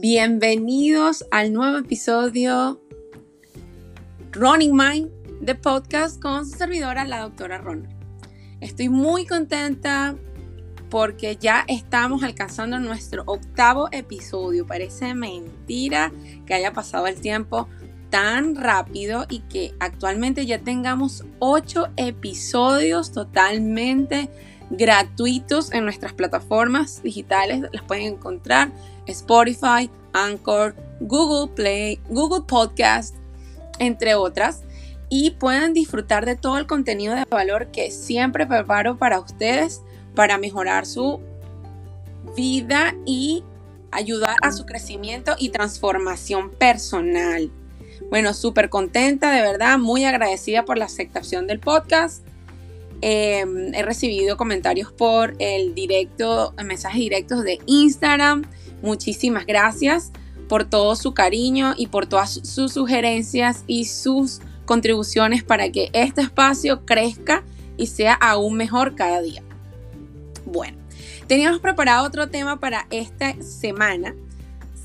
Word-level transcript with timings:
Bienvenidos 0.00 1.26
al 1.30 1.52
nuevo 1.52 1.76
episodio 1.76 2.80
Running 4.32 4.74
Mind 4.74 5.10
de 5.42 5.54
podcast 5.54 6.18
con 6.18 6.46
su 6.46 6.56
servidora, 6.56 7.04
la 7.04 7.20
doctora 7.20 7.58
Ron. 7.58 7.86
Estoy 8.62 8.88
muy 8.88 9.26
contenta 9.26 10.16
porque 10.88 11.36
ya 11.36 11.66
estamos 11.68 12.22
alcanzando 12.22 12.78
nuestro 12.78 13.24
octavo 13.26 13.90
episodio. 13.92 14.66
Parece 14.66 15.12
mentira 15.12 16.10
que 16.46 16.54
haya 16.54 16.72
pasado 16.72 17.06
el 17.06 17.20
tiempo 17.20 17.68
tan 18.08 18.56
rápido 18.56 19.26
y 19.28 19.40
que 19.40 19.74
actualmente 19.80 20.46
ya 20.46 20.60
tengamos 20.60 21.26
ocho 21.40 21.88
episodios 21.98 23.12
totalmente 23.12 24.30
gratuitos 24.70 25.72
en 25.72 25.84
nuestras 25.84 26.14
plataformas 26.14 27.02
digitales. 27.02 27.64
Las 27.70 27.82
pueden 27.82 28.14
encontrar 28.14 28.72
Spotify, 29.06 29.90
Anchor, 30.12 30.74
Google 31.00 31.52
Play, 31.54 32.00
Google 32.08 32.44
Podcast, 32.46 33.16
entre 33.78 34.14
otras. 34.14 34.62
Y 35.08 35.32
pueden 35.32 35.74
disfrutar 35.74 36.24
de 36.24 36.36
todo 36.36 36.58
el 36.58 36.66
contenido 36.66 37.14
de 37.14 37.24
valor 37.24 37.72
que 37.72 37.90
siempre 37.90 38.46
preparo 38.46 38.96
para 38.96 39.18
ustedes 39.18 39.82
para 40.14 40.38
mejorar 40.38 40.86
su 40.86 41.20
vida 42.36 42.94
y 43.06 43.44
ayudar 43.90 44.36
a 44.42 44.52
su 44.52 44.66
crecimiento 44.66 45.34
y 45.38 45.50
transformación 45.50 46.50
personal. 46.50 47.50
Bueno, 48.08 48.34
súper 48.34 48.70
contenta, 48.70 49.32
de 49.32 49.42
verdad, 49.42 49.78
muy 49.78 50.04
agradecida 50.04 50.64
por 50.64 50.78
la 50.78 50.86
aceptación 50.86 51.46
del 51.46 51.60
podcast. 51.60 52.24
Em, 53.02 53.74
he 53.74 53.82
recibido 53.82 54.36
comentarios 54.36 54.92
por 54.92 55.34
el 55.38 55.74
directo, 55.74 56.54
mensajes 56.62 57.00
directos 57.00 57.44
de 57.44 57.58
Instagram. 57.66 58.44
Muchísimas 58.82 59.46
gracias 59.46 60.12
por 60.48 60.64
todo 60.64 60.96
su 60.96 61.14
cariño 61.14 61.74
y 61.76 61.86
por 61.86 62.06
todas 62.06 62.40
sus 62.42 62.72
sugerencias 62.72 63.64
y 63.66 63.86
sus 63.86 64.40
contribuciones 64.66 65.42
para 65.42 65.70
que 65.70 65.90
este 65.92 66.20
espacio 66.20 66.84
crezca 66.84 67.42
y 67.76 67.86
sea 67.86 68.14
aún 68.14 68.56
mejor 68.56 68.94
cada 68.94 69.22
día. 69.22 69.42
Bueno, 70.44 70.76
teníamos 71.26 71.60
preparado 71.60 72.06
otro 72.06 72.28
tema 72.28 72.60
para 72.60 72.86
esta 72.90 73.40
semana. 73.40 74.14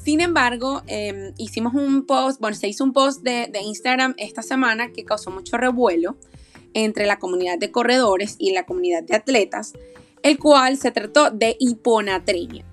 Sin 0.03 0.22
embargo, 0.22 0.83
em, 0.88 1.33
hicimos 1.38 1.73
un 1.73 2.05
post, 2.05 2.39
bueno, 2.39 2.55
se 2.55 2.67
hizo 2.67 2.83
un 2.83 2.94
post 2.94 3.23
de, 3.23 3.50
de 3.52 3.61
Instagram 3.61 4.13
esta 4.17 4.41
semana 4.41 4.91
que 4.94 5.03
causó 5.03 5.31
mucho 5.31 5.57
revuelo 5.57 6.16
entre 6.75 7.07
la 7.07 7.17
comunidad 7.17 7.57
de 7.57 7.71
corredores 7.71 8.35
y 8.37 8.51
la 8.51 8.67
comunidad 8.67 9.01
de 9.01 9.15
atletas, 9.15 9.73
el 10.21 10.37
cual 10.37 10.77
se 10.77 10.91
trató 10.91 11.31
de 11.31 11.55
hiponatremia. 11.59 12.63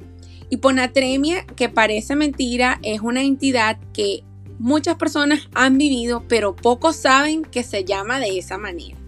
Hiponatremia, 0.51 1.47
que 1.47 1.71
parece 1.71 2.15
mentira, 2.15 2.79
es 2.83 3.01
una 3.01 3.23
entidad 3.23 3.79
que 3.95 4.25
muchas 4.59 4.97
personas 4.97 5.49
han 5.55 5.79
vivido, 5.79 6.25
pero 6.29 6.55
pocos 6.55 6.97
saben 6.97 7.43
que 7.43 7.63
se 7.63 7.85
llama 7.85 8.21
de 8.21 8.39
esa 8.39 8.59
manera. 8.59 8.99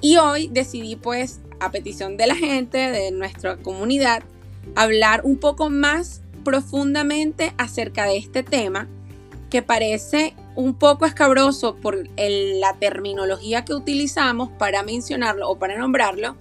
Y 0.00 0.16
hoy 0.16 0.48
decidí 0.48 0.96
pues 0.96 1.40
a 1.60 1.70
petición 1.70 2.16
de 2.16 2.28
la 2.28 2.36
gente, 2.36 2.78
de 2.78 3.10
nuestra 3.10 3.56
comunidad, 3.56 4.22
hablar 4.74 5.22
un 5.24 5.38
poco 5.38 5.70
más 5.70 6.22
profundamente 6.44 7.52
acerca 7.58 8.06
de 8.06 8.16
este 8.16 8.42
tema 8.42 8.88
que 9.50 9.62
parece 9.62 10.34
un 10.54 10.74
poco 10.74 11.06
escabroso 11.06 11.76
por 11.76 11.96
la 12.16 12.74
terminología 12.74 13.64
que 13.64 13.74
utilizamos 13.74 14.50
para 14.50 14.82
mencionarlo 14.82 15.48
o 15.48 15.58
para 15.58 15.78
nombrarlo. 15.78 16.36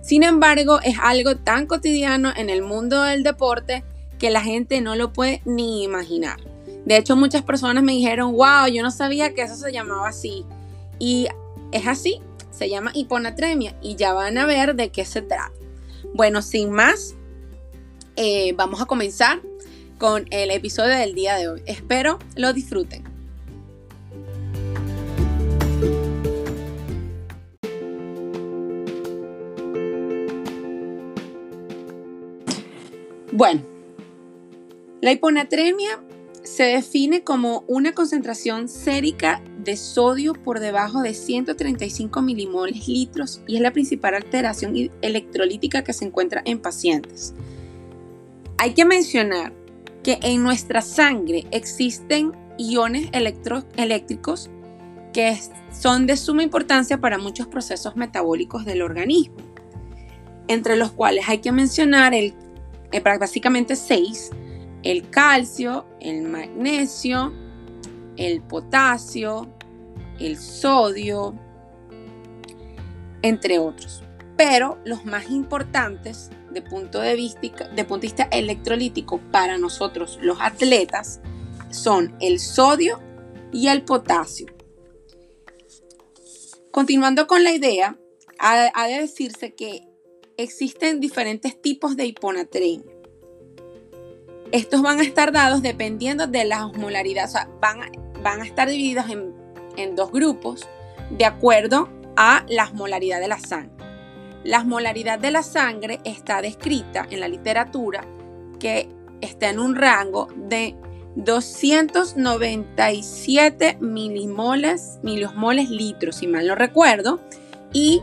Sin 0.00 0.22
embargo, 0.22 0.80
es 0.82 0.96
algo 1.00 1.36
tan 1.36 1.66
cotidiano 1.66 2.32
en 2.34 2.50
el 2.50 2.62
mundo 2.62 3.02
del 3.02 3.22
deporte 3.22 3.84
que 4.18 4.30
la 4.30 4.40
gente 4.40 4.80
no 4.80 4.96
lo 4.96 5.12
puede 5.12 5.42
ni 5.44 5.84
imaginar. 5.84 6.38
De 6.84 6.96
hecho, 6.96 7.14
muchas 7.16 7.42
personas 7.42 7.84
me 7.84 7.92
dijeron, 7.92 8.32
wow, 8.32 8.66
yo 8.72 8.82
no 8.82 8.90
sabía 8.90 9.34
que 9.34 9.42
eso 9.42 9.54
se 9.54 9.72
llamaba 9.72 10.08
así. 10.08 10.44
Y 10.98 11.28
es 11.70 11.86
así, 11.86 12.22
se 12.50 12.68
llama 12.70 12.90
hiponatremia 12.94 13.76
y 13.82 13.96
ya 13.96 14.14
van 14.14 14.38
a 14.38 14.46
ver 14.46 14.74
de 14.74 14.90
qué 14.90 15.04
se 15.04 15.20
trata. 15.20 15.52
Bueno, 16.14 16.40
sin 16.40 16.70
más, 16.70 17.14
eh, 18.16 18.54
vamos 18.56 18.80
a 18.80 18.86
comenzar 18.86 19.40
con 19.98 20.26
el 20.30 20.50
episodio 20.50 20.96
del 20.96 21.14
día 21.14 21.36
de 21.36 21.48
hoy. 21.48 21.62
Espero 21.66 22.18
lo 22.36 22.52
disfruten. 22.52 23.04
Bueno, 33.32 33.62
la 35.00 35.12
hiponatremia 35.12 36.00
se 36.42 36.64
define 36.64 37.22
como 37.22 37.62
una 37.68 37.92
concentración 37.92 38.68
sérica 38.68 39.42
de 39.58 39.76
sodio 39.76 40.32
por 40.32 40.60
debajo 40.60 41.02
de 41.02 41.14
135 41.14 42.22
milimoles 42.22 42.88
litros 42.88 43.42
y 43.46 43.56
es 43.56 43.60
la 43.60 43.72
principal 43.72 44.14
alteración 44.14 44.90
electrolítica 45.02 45.84
que 45.84 45.92
se 45.92 46.06
encuentra 46.06 46.42
en 46.46 46.58
pacientes. 46.58 47.34
Hay 48.56 48.74
que 48.74 48.84
mencionar 48.84 49.52
que 50.08 50.18
en 50.22 50.42
nuestra 50.42 50.80
sangre 50.80 51.46
existen 51.50 52.32
iones 52.56 53.10
eléctricos 53.12 54.48
que 55.12 55.38
son 55.70 56.06
de 56.06 56.16
suma 56.16 56.42
importancia 56.42 56.96
para 56.96 57.18
muchos 57.18 57.46
procesos 57.46 57.94
metabólicos 57.94 58.64
del 58.64 58.80
organismo, 58.80 59.36
entre 60.46 60.76
los 60.76 60.92
cuales 60.92 61.28
hay 61.28 61.40
que 61.40 61.52
mencionar 61.52 62.14
el, 62.14 62.32
eh, 62.90 63.00
básicamente 63.00 63.76
seis, 63.76 64.30
el 64.82 65.10
calcio, 65.10 65.84
el 66.00 66.22
magnesio, 66.22 67.30
el 68.16 68.40
potasio, 68.40 69.46
el 70.18 70.38
sodio, 70.38 71.34
entre 73.20 73.58
otros. 73.58 74.02
Pero 74.38 74.78
los 74.86 75.04
más 75.04 75.28
importantes 75.28 76.30
de 76.50 76.62
punto 76.62 77.00
de 77.00 77.14
vista, 77.14 77.68
de 77.68 77.84
punto 77.84 78.02
de 78.02 78.08
vista 78.08 78.28
electrolítico 78.30 79.20
para 79.30 79.58
nosotros 79.58 80.18
los 80.22 80.38
atletas 80.40 81.20
son 81.70 82.16
el 82.20 82.38
sodio 82.40 83.00
y 83.52 83.68
el 83.68 83.82
potasio. 83.82 84.46
Continuando 86.70 87.26
con 87.26 87.44
la 87.44 87.52
idea, 87.52 87.98
ha, 88.38 88.86
de 88.86 89.00
decirse 89.00 89.54
que 89.54 89.88
existen 90.36 91.00
diferentes 91.00 91.60
tipos 91.60 91.96
de 91.96 92.06
hiponatremia. 92.06 92.92
Estos 94.52 94.80
van 94.80 95.00
a 95.00 95.02
estar 95.02 95.32
dados 95.32 95.60
dependiendo 95.62 96.26
de 96.26 96.44
la 96.44 96.66
osmolaridad, 96.66 97.26
o 97.26 97.32
sea, 97.32 97.50
van, 97.60 97.80
van 98.22 98.40
a 98.40 98.44
estar 98.44 98.68
divididos 98.68 99.10
en, 99.10 99.34
en 99.76 99.96
dos 99.96 100.10
grupos 100.12 100.68
de 101.10 101.24
acuerdo 101.24 101.88
a 102.16 102.44
la 102.48 102.64
osmolaridad 102.64 103.20
de 103.20 103.28
la 103.28 103.38
sangre. 103.38 103.77
La 104.44 104.60
osmolaridad 104.60 105.18
de 105.18 105.30
la 105.30 105.42
sangre 105.42 106.00
está 106.04 106.40
descrita 106.40 107.06
en 107.10 107.20
la 107.20 107.28
literatura 107.28 108.02
que 108.58 108.88
está 109.20 109.50
en 109.50 109.58
un 109.58 109.74
rango 109.74 110.28
de 110.36 110.74
297 111.16 113.76
milimoles, 113.80 115.00
miliosmoles 115.02 115.68
litros, 115.70 116.16
si 116.16 116.28
mal 116.28 116.46
no 116.46 116.54
recuerdo, 116.54 117.20
y 117.72 118.00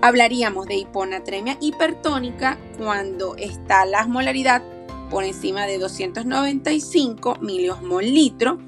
hablaríamos 0.00 0.66
de 0.66 0.76
hiponatremia 0.76 1.58
hipertónica 1.60 2.56
cuando 2.78 3.34
está 3.36 3.84
la 3.84 4.02
osmolaridad 4.02 4.62
por 5.10 5.24
encima 5.24 5.66
de 5.66 5.78
295 5.78 7.38
miliosmol 7.40 8.04
litro, 8.04 8.58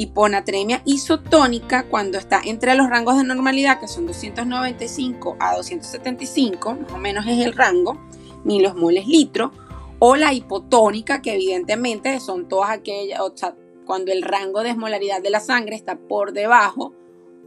hiponatremia 0.00 0.80
isotónica 0.86 1.84
cuando 1.84 2.16
está 2.16 2.40
entre 2.42 2.74
los 2.74 2.88
rangos 2.88 3.18
de 3.18 3.24
normalidad 3.24 3.80
que 3.80 3.86
son 3.86 4.06
295 4.06 5.36
a 5.38 5.56
275, 5.56 6.74
más 6.74 6.92
o 6.92 6.96
menos 6.96 7.26
es 7.26 7.44
el 7.44 7.52
rango, 7.52 8.00
miliosmoles 8.44 9.06
litro, 9.06 9.52
o 9.98 10.16
la 10.16 10.32
hipotónica 10.32 11.20
que 11.20 11.34
evidentemente 11.34 12.18
son 12.20 12.48
todas 12.48 12.70
aquellas, 12.70 13.20
o 13.20 13.36
sea, 13.36 13.54
cuando 13.84 14.10
el 14.10 14.22
rango 14.22 14.62
de 14.62 14.70
osmolaridad 14.70 15.20
de 15.20 15.28
la 15.28 15.40
sangre 15.40 15.76
está 15.76 15.96
por 15.96 16.32
debajo 16.32 16.94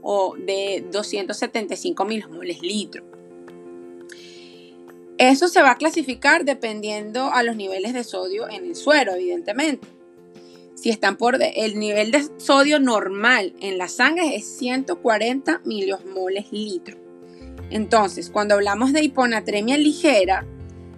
o 0.03 0.35
de 0.37 0.85
275 0.91 2.05
miliosmoles 2.05 2.61
litro. 2.61 3.03
Eso 5.17 5.47
se 5.47 5.61
va 5.61 5.71
a 5.71 5.77
clasificar 5.77 6.45
dependiendo 6.45 7.31
a 7.31 7.41
los 7.41 7.55
niveles 7.55 7.93
de 7.93 8.03
sodio 8.03 8.47
en 8.49 8.65
el 8.65 8.75
suero, 8.75 9.13
evidentemente. 9.13 9.87
Si 10.75 10.89
están 10.89 11.17
por 11.17 11.37
el 11.41 11.79
nivel 11.79 12.11
de 12.11 12.27
sodio 12.37 12.79
normal 12.79 13.53
en 13.61 13.77
la 13.77 13.87
sangre 13.87 14.35
es 14.35 14.57
140 14.57 15.61
miliosmoles 15.65 16.51
litro. 16.51 16.97
Entonces, 17.69 18.29
cuando 18.29 18.55
hablamos 18.55 18.93
de 18.93 19.03
hiponatremia 19.03 19.77
ligera, 19.77 20.45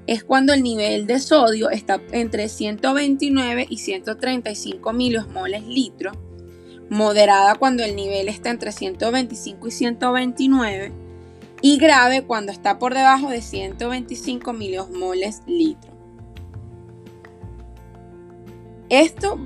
es 0.07 0.24
cuando 0.24 0.54
el 0.54 0.63
nivel 0.63 1.07
de 1.07 1.19
sodio 1.19 1.69
está 1.69 2.01
entre 2.12 2.48
129 2.48 3.66
y 3.69 3.77
135 3.77 4.94
miliosmoles 4.94 5.63
litro. 5.66 6.12
Moderada 6.89 7.56
cuando 7.56 7.83
el 7.83 7.95
nivel 7.95 8.28
está 8.28 8.51
entre 8.51 8.71
125 8.71 9.68
y 9.68 9.71
129 9.71 10.92
y 11.62 11.78
grave 11.78 12.24
cuando 12.24 12.51
está 12.51 12.78
por 12.78 12.94
debajo 12.94 13.30
de 13.30 13.42
125 13.42 14.54
miliosmoles 14.54 15.42
litro. 15.48 15.92
Esto 18.89 19.39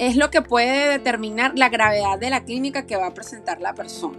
es 0.00 0.16
lo 0.16 0.30
que 0.30 0.40
puede 0.40 0.88
determinar 0.88 1.58
la 1.58 1.68
gravedad 1.68 2.18
de 2.18 2.30
la 2.30 2.42
clínica 2.42 2.86
que 2.86 2.96
va 2.96 3.08
a 3.08 3.14
presentar 3.14 3.60
la 3.60 3.74
persona. 3.74 4.18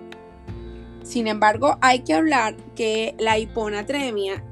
Sin 1.02 1.26
embargo, 1.26 1.80
hay 1.82 2.02
que 2.02 2.14
hablar 2.14 2.56
que 2.76 3.16
la 3.18 3.40
hiponatremia 3.40 4.44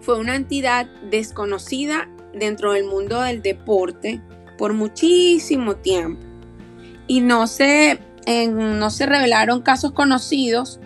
fue 0.00 0.18
una 0.18 0.34
entidad 0.34 0.86
desconocida 1.08 2.08
dentro 2.34 2.72
del 2.72 2.86
mundo 2.86 3.20
del 3.20 3.40
deporte 3.40 4.20
por 4.58 4.72
muchísimo 4.72 5.76
tiempo 5.76 6.26
y 7.06 7.20
no 7.20 7.46
se, 7.46 8.00
no 8.26 8.90
se 8.90 9.06
revelaron 9.06 9.62
casos 9.62 9.92
conocidos 9.92 10.80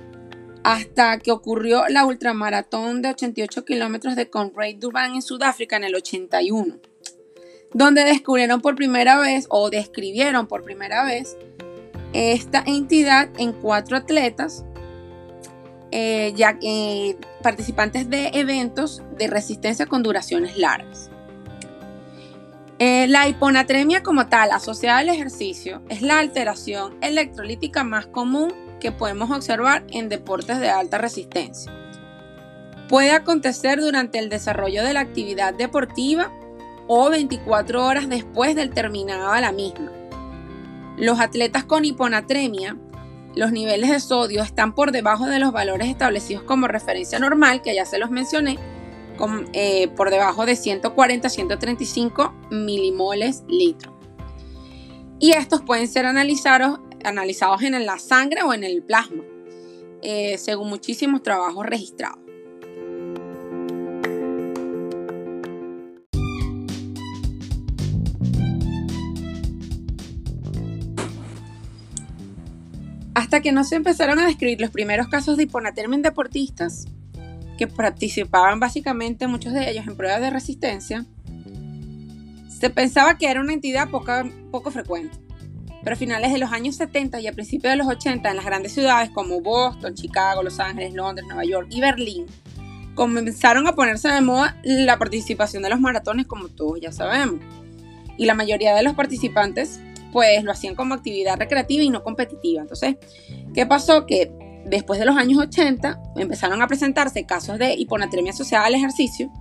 hasta 0.65 1.19
que 1.19 1.33
ocurrió 1.33 1.89
la 1.89 2.05
ultramaratón 2.05 3.01
de 3.01 3.09
88 3.09 3.65
kilómetros 3.65 4.17
de 4.17 4.29
Conrad 4.29 4.75
Durban 4.77 5.15
en 5.15 5.23
Sudáfrica 5.23 5.77
en 5.77 5.85
el 5.85 5.95
81, 5.95 6.77
donde 7.73 8.05
descubrieron 8.05 8.61
por 8.61 8.75
primera 8.75 9.19
vez 9.19 9.47
o 9.51 9.71
describieron 9.71 10.47
por 10.47 10.65
primera 10.65 11.05
vez 11.05 11.37
esta 12.13 12.63
entidad 12.67 13.29
en 13.39 13.53
cuatro 13.53 13.97
atletas, 13.97 14.65
eh, 15.91 16.33
ya, 16.37 16.59
eh, 16.63 17.17
participantes 17.43 18.09
de 18.09 18.31
eventos 18.35 19.03
de 19.17 19.27
resistencia 19.27 19.87
con 19.87 20.03
duraciones 20.03 20.57
largas. 20.57 21.11
Eh, 22.79 23.07
la 23.09 23.29
hiponatremia 23.29 24.03
como 24.03 24.29
tal, 24.29 24.53
asociada 24.53 24.99
al 24.99 25.09
ejercicio, 25.09 25.83
es 25.89 26.01
la 26.01 26.21
alteración 26.21 26.97
electrolítica 27.01 27.83
más 27.83 28.07
común 28.07 28.53
que 28.81 28.93
podemos 28.93 29.31
observar 29.31 29.85
en 29.91 30.09
deportes 30.09 30.61
de 30.61 30.69
alta 30.69 30.99
resistencia. 30.99 31.73
Puede 32.89 33.11
acontecer 33.11 33.81
durante 33.81 34.19
el 34.19 34.29
desarrollo 34.29 34.85
de 34.85 34.95
la 34.95 35.01
actividad 35.01 35.55
deportiva 35.55 36.33
o 36.89 37.11
24 37.11 37.87
horas 37.87 38.09
después 38.09 38.57
del 38.57 38.71
terminado 38.71 39.33
de 39.33 39.41
la 39.41 39.53
misma. 39.53 39.93
Los 40.97 41.21
atletas 41.21 41.65
con 41.65 41.85
hiponatremia, 41.85 42.77
los 43.37 43.53
niveles 43.53 43.91
de 43.91 44.01
sodio 44.01 44.43
están 44.43 44.75
por 44.75 44.91
debajo 44.91 45.27
de 45.27 45.39
los 45.39 45.53
valores 45.53 45.89
establecidos 45.89 46.43
como 46.43 46.67
referencia 46.67 47.21
normal, 47.21 47.63
que 47.63 47.75
ya 47.75 47.85
se 47.85 47.99
los 47.99 48.11
mencioné, 48.11 48.59
eh, 49.53 49.89
por 49.97 50.11
debajo 50.11 50.47
de 50.47 50.55
140-135 50.55 52.33
milimoles 52.51 53.45
litro. 53.49 53.97
Y 55.21 55.33
estos 55.33 55.63
pueden 55.63 55.89
ser 55.89 56.07
analizados, 56.07 56.81
analizados 57.05 57.63
en 57.63 57.85
la 57.85 57.99
sangre 57.99 58.43
o 58.43 58.55
en 58.55 58.65
el 58.65 58.83
plasma, 58.83 59.25
eh, 60.03 60.39
según 60.39 60.69
muchísimos 60.69 61.23
trabajos 61.23 61.67
registrados. 61.67 62.28
Hasta 73.29 73.43
que 73.43 73.53
no 73.53 73.63
se 73.63 73.77
empezaron 73.77 74.19
a 74.19 74.27
describir 74.27 74.59
los 74.59 74.71
primeros 74.71 75.07
casos 75.09 75.37
de 75.37 75.43
hiponatermia 75.43 75.97
en 75.97 76.03
deportistas, 76.03 76.87
que 77.59 77.67
participaban 77.67 78.59
básicamente 78.59 79.27
muchos 79.27 79.53
de 79.53 79.71
ellos 79.71 79.87
en 79.87 79.99
pruebas 79.99 80.23
de 80.23 80.31
resistencia, 80.31 81.05
se 82.49 82.71
pensaba 82.71 83.19
que 83.19 83.31
era 83.31 83.43
una 83.43 83.53
entidad 83.53 83.91
poco, 83.91 84.13
poco 84.51 84.71
frecuente. 84.71 85.19
Pero 85.85 85.95
a 85.95 85.99
finales 85.99 86.33
de 86.33 86.39
los 86.39 86.53
años 86.53 86.77
70 86.77 87.21
y 87.21 87.27
a 87.27 87.35
principios 87.35 87.71
de 87.71 87.77
los 87.77 87.87
80 87.87 88.31
en 88.31 88.37
las 88.37 88.47
grandes 88.47 88.73
ciudades 88.73 89.11
como 89.11 89.43
Boston, 89.43 89.95
Chicago, 89.95 90.43
Los 90.43 90.59
Ángeles, 90.59 90.95
Londres, 90.95 91.27
Nueva 91.29 91.45
York 91.45 91.69
y 91.71 91.83
Berlín, 91.83 92.25
comenzaron 92.95 93.67
a 93.67 93.75
ponerse 93.75 94.09
de 94.09 94.23
moda 94.23 94.57
la 94.65 94.99
participación 94.99 95.63
de 95.63 95.69
los 95.69 95.81
maratones 95.81 96.27
como 96.27 96.49
todos 96.49 96.81
ya 96.81 96.93
sabemos. 96.93 97.41
Y 98.17 98.25
la 98.25 98.33
mayoría 98.33 98.75
de 98.75 98.83
los 98.83 98.95
participantes 98.95 99.81
pues 100.13 100.43
lo 100.45 100.53
hacían 100.53 100.75
como 100.75 100.95
actividad 100.95 101.39
recreativa 101.39 101.83
y 101.83 101.91
no 101.91 102.03
competitiva. 102.03 102.63
Entonces, 102.63 102.97
¿qué 103.55 103.67
pasó? 103.67 104.07
Que 104.07 104.33
después 104.67 104.99
de 104.99 105.07
los 105.07 105.17
años 105.17 105.39
80 105.39 106.01
empezaron 106.17 106.63
a 106.63 106.67
presentarse 106.67 107.27
casos 107.27 107.59
de 107.59 107.75
hiponatremia 107.75 108.33
asociada 108.33 108.67
al 108.67 108.75
ejercicio 108.75 109.33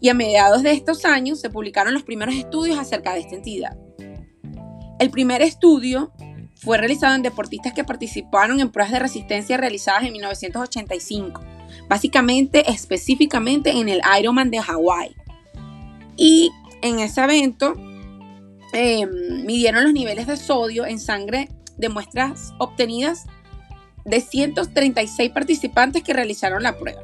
y 0.00 0.08
a 0.08 0.14
mediados 0.14 0.62
de 0.62 0.72
estos 0.72 1.04
años 1.04 1.40
se 1.40 1.50
publicaron 1.50 1.94
los 1.94 2.02
primeros 2.02 2.34
estudios 2.34 2.78
acerca 2.78 3.14
de 3.14 3.20
esta 3.20 3.36
entidad. 3.36 3.76
El 4.98 5.10
primer 5.10 5.42
estudio 5.42 6.12
fue 6.56 6.78
realizado 6.78 7.14
en 7.14 7.22
deportistas 7.22 7.72
que 7.72 7.84
participaron 7.84 8.60
en 8.60 8.70
pruebas 8.70 8.92
de 8.92 8.98
resistencia 8.98 9.56
realizadas 9.56 10.04
en 10.04 10.12
1985, 10.12 11.40
básicamente 11.88 12.70
específicamente 12.70 13.70
en 13.70 13.88
el 13.88 14.00
Ironman 14.18 14.50
de 14.50 14.60
Hawái. 14.60 15.14
Y 16.16 16.50
en 16.82 17.00
ese 17.00 17.22
evento 17.22 17.74
em, 18.74 19.44
midieron 19.46 19.84
los 19.84 19.92
niveles 19.92 20.26
de 20.26 20.36
sodio 20.36 20.84
en 20.84 20.98
sangre 20.98 21.48
de 21.76 21.88
muestras 21.88 22.52
obtenidas 22.58 23.24
de 24.04 24.20
136 24.20 25.30
participantes 25.30 26.02
que 26.02 26.12
realizaron 26.12 26.62
la 26.62 26.76
prueba. 26.76 27.02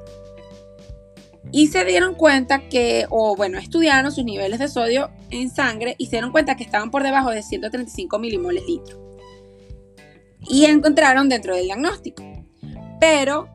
Y 1.53 1.69
se 1.69 1.85
dieron 1.85 2.15
cuenta 2.15 2.69
que, 2.69 3.07
o 3.11 3.35
bueno, 3.35 3.59
estudiaron 3.59 4.13
sus 4.13 4.25
niveles 4.25 4.59
de 4.59 4.69
sodio 4.69 5.11
en 5.31 5.51
sangre 5.51 5.97
y 5.99 6.07
se 6.07 6.13
dieron 6.13 6.31
cuenta 6.31 6.57
que 6.57 6.65
estaban 6.65 6.91
por 6.91 7.03
debajo 7.03 7.31
de 7.31 7.43
135 7.43 8.19
milimoles 8.19 8.65
litro. 8.67 9.19
Y 10.49 10.67
encontraron 10.67 11.29
dentro 11.29 11.55
del 11.57 11.65
diagnóstico. 11.65 12.23
Pero, 13.01 13.49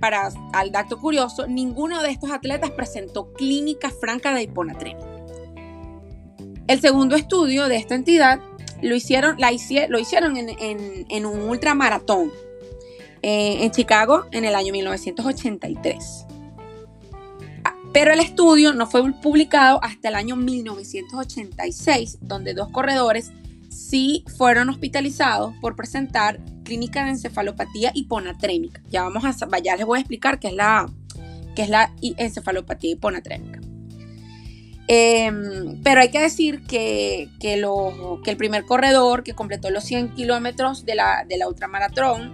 para 0.00 0.30
al 0.52 0.72
dato 0.72 0.98
curioso, 0.98 1.46
ninguno 1.46 2.02
de 2.02 2.10
estos 2.10 2.30
atletas 2.30 2.70
presentó 2.70 3.32
clínica 3.34 3.90
franca 3.90 4.34
de 4.34 4.42
hiponatremia. 4.42 5.09
El 6.70 6.80
segundo 6.80 7.16
estudio 7.16 7.68
de 7.68 7.74
esta 7.74 7.96
entidad 7.96 8.38
lo 8.80 8.94
hicieron, 8.94 9.36
lo 9.88 9.98
hicieron 9.98 10.36
en, 10.36 11.26
un 11.26 11.40
ultramaratón 11.40 12.30
eh, 13.22 13.64
en 13.64 13.72
Chicago 13.72 14.26
en 14.30 14.44
el 14.44 14.54
año 14.54 14.72
1983. 14.72 16.26
Ah, 17.64 17.74
pero 17.92 18.12
el 18.12 18.20
estudio 18.20 18.72
no 18.72 18.86
fue 18.86 19.02
publicado 19.14 19.82
hasta 19.82 20.10
el 20.10 20.14
año 20.14 20.36
1986, 20.36 22.18
donde 22.20 22.54
dos 22.54 22.68
corredores 22.68 23.32
sí 23.68 24.24
fueron 24.36 24.68
hospitalizados 24.68 25.52
por 25.60 25.74
presentar 25.74 26.38
clínica 26.62 27.04
de 27.04 27.10
encefalopatía 27.10 27.90
hiponatrémica. 27.94 28.80
Ya 28.88 29.02
vamos 29.02 29.24
a, 29.24 29.58
ya 29.58 29.74
les 29.74 29.86
voy 29.86 29.98
a 29.98 30.02
explicar 30.02 30.38
qué 30.38 30.46
es 30.46 30.54
la, 30.54 30.88
qué 31.56 31.62
es 31.62 31.68
la 31.68 31.92
encefalopatía 32.00 32.92
hiponatrémica. 32.92 33.59
Em, 34.92 35.80
pero 35.84 36.00
hay 36.00 36.10
que 36.10 36.20
decir 36.20 36.64
que, 36.64 37.28
que, 37.38 37.54
el 37.54 38.36
primer 38.36 38.64
corredor 38.64 39.22
que 39.22 39.34
completó 39.34 39.70
los 39.70 39.84
100 39.84 40.14
kilómetros 40.16 40.84
de 40.84 40.96
la, 40.96 41.24
de 41.28 41.38
la 41.38 41.46
ultramaratón 41.46 42.32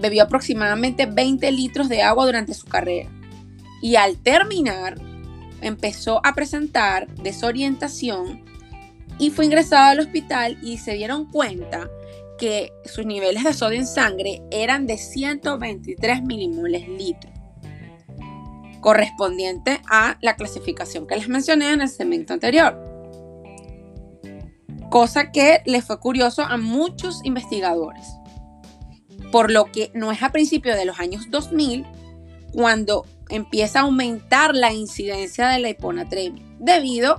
bebió 0.00 0.22
aproximadamente 0.22 1.06
20 1.06 1.50
litros 1.50 1.88
de 1.88 2.02
agua 2.02 2.26
durante 2.26 2.54
su 2.54 2.64
carrera. 2.66 3.10
Y 3.82 3.96
al 3.96 4.18
terminar, 4.18 5.00
empezó 5.62 6.24
a 6.24 6.32
presentar 6.32 7.08
desorientación 7.16 8.44
y 9.18 9.30
fue 9.30 9.46
ingresado 9.46 9.90
al 9.90 9.98
hospital 9.98 10.58
y 10.62 10.78
se 10.78 10.94
dieron 10.94 11.24
cuenta 11.24 11.90
que 12.38 12.72
sus 12.84 13.04
niveles 13.04 13.42
de 13.42 13.52
sodio 13.52 13.80
en 13.80 13.88
sangre 13.88 14.42
eran 14.52 14.86
de 14.86 14.96
123 14.96 16.22
milimoles 16.22 16.88
litros 16.88 17.39
correspondiente 18.80 19.80
a 19.90 20.18
la 20.20 20.36
clasificación 20.36 21.06
que 21.06 21.16
les 21.16 21.28
mencioné 21.28 21.72
en 21.72 21.82
el 21.82 21.88
segmento 21.88 22.32
anterior. 22.32 22.78
Cosa 24.90 25.30
que 25.30 25.62
les 25.66 25.84
fue 25.84 26.00
curioso 26.00 26.42
a 26.42 26.56
muchos 26.56 27.20
investigadores. 27.24 28.06
Por 29.30 29.50
lo 29.50 29.66
que 29.66 29.92
no 29.94 30.10
es 30.10 30.22
a 30.22 30.32
principios 30.32 30.76
de 30.76 30.84
los 30.84 30.98
años 30.98 31.30
2000 31.30 31.86
cuando 32.52 33.06
empieza 33.28 33.80
a 33.80 33.82
aumentar 33.82 34.54
la 34.54 34.72
incidencia 34.72 35.48
de 35.48 35.60
la 35.60 35.68
hiponatremia 35.68 36.44
debido 36.58 37.16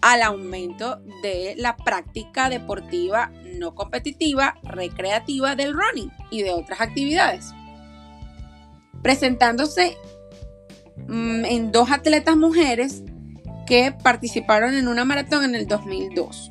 al 0.00 0.22
aumento 0.22 1.00
de 1.22 1.54
la 1.56 1.76
práctica 1.76 2.50
deportiva 2.50 3.30
no 3.58 3.74
competitiva, 3.74 4.56
recreativa 4.62 5.56
del 5.56 5.72
running 5.72 6.10
y 6.30 6.42
de 6.42 6.50
otras 6.50 6.80
actividades. 6.80 7.52
Presentándose 9.02 9.96
Mm, 11.08 11.44
en 11.44 11.72
dos 11.72 11.90
atletas 11.90 12.36
mujeres 12.36 13.02
que 13.66 13.92
participaron 14.02 14.74
en 14.74 14.88
una 14.88 15.04
maratón 15.04 15.44
en 15.44 15.54
el 15.54 15.66
2002, 15.66 16.50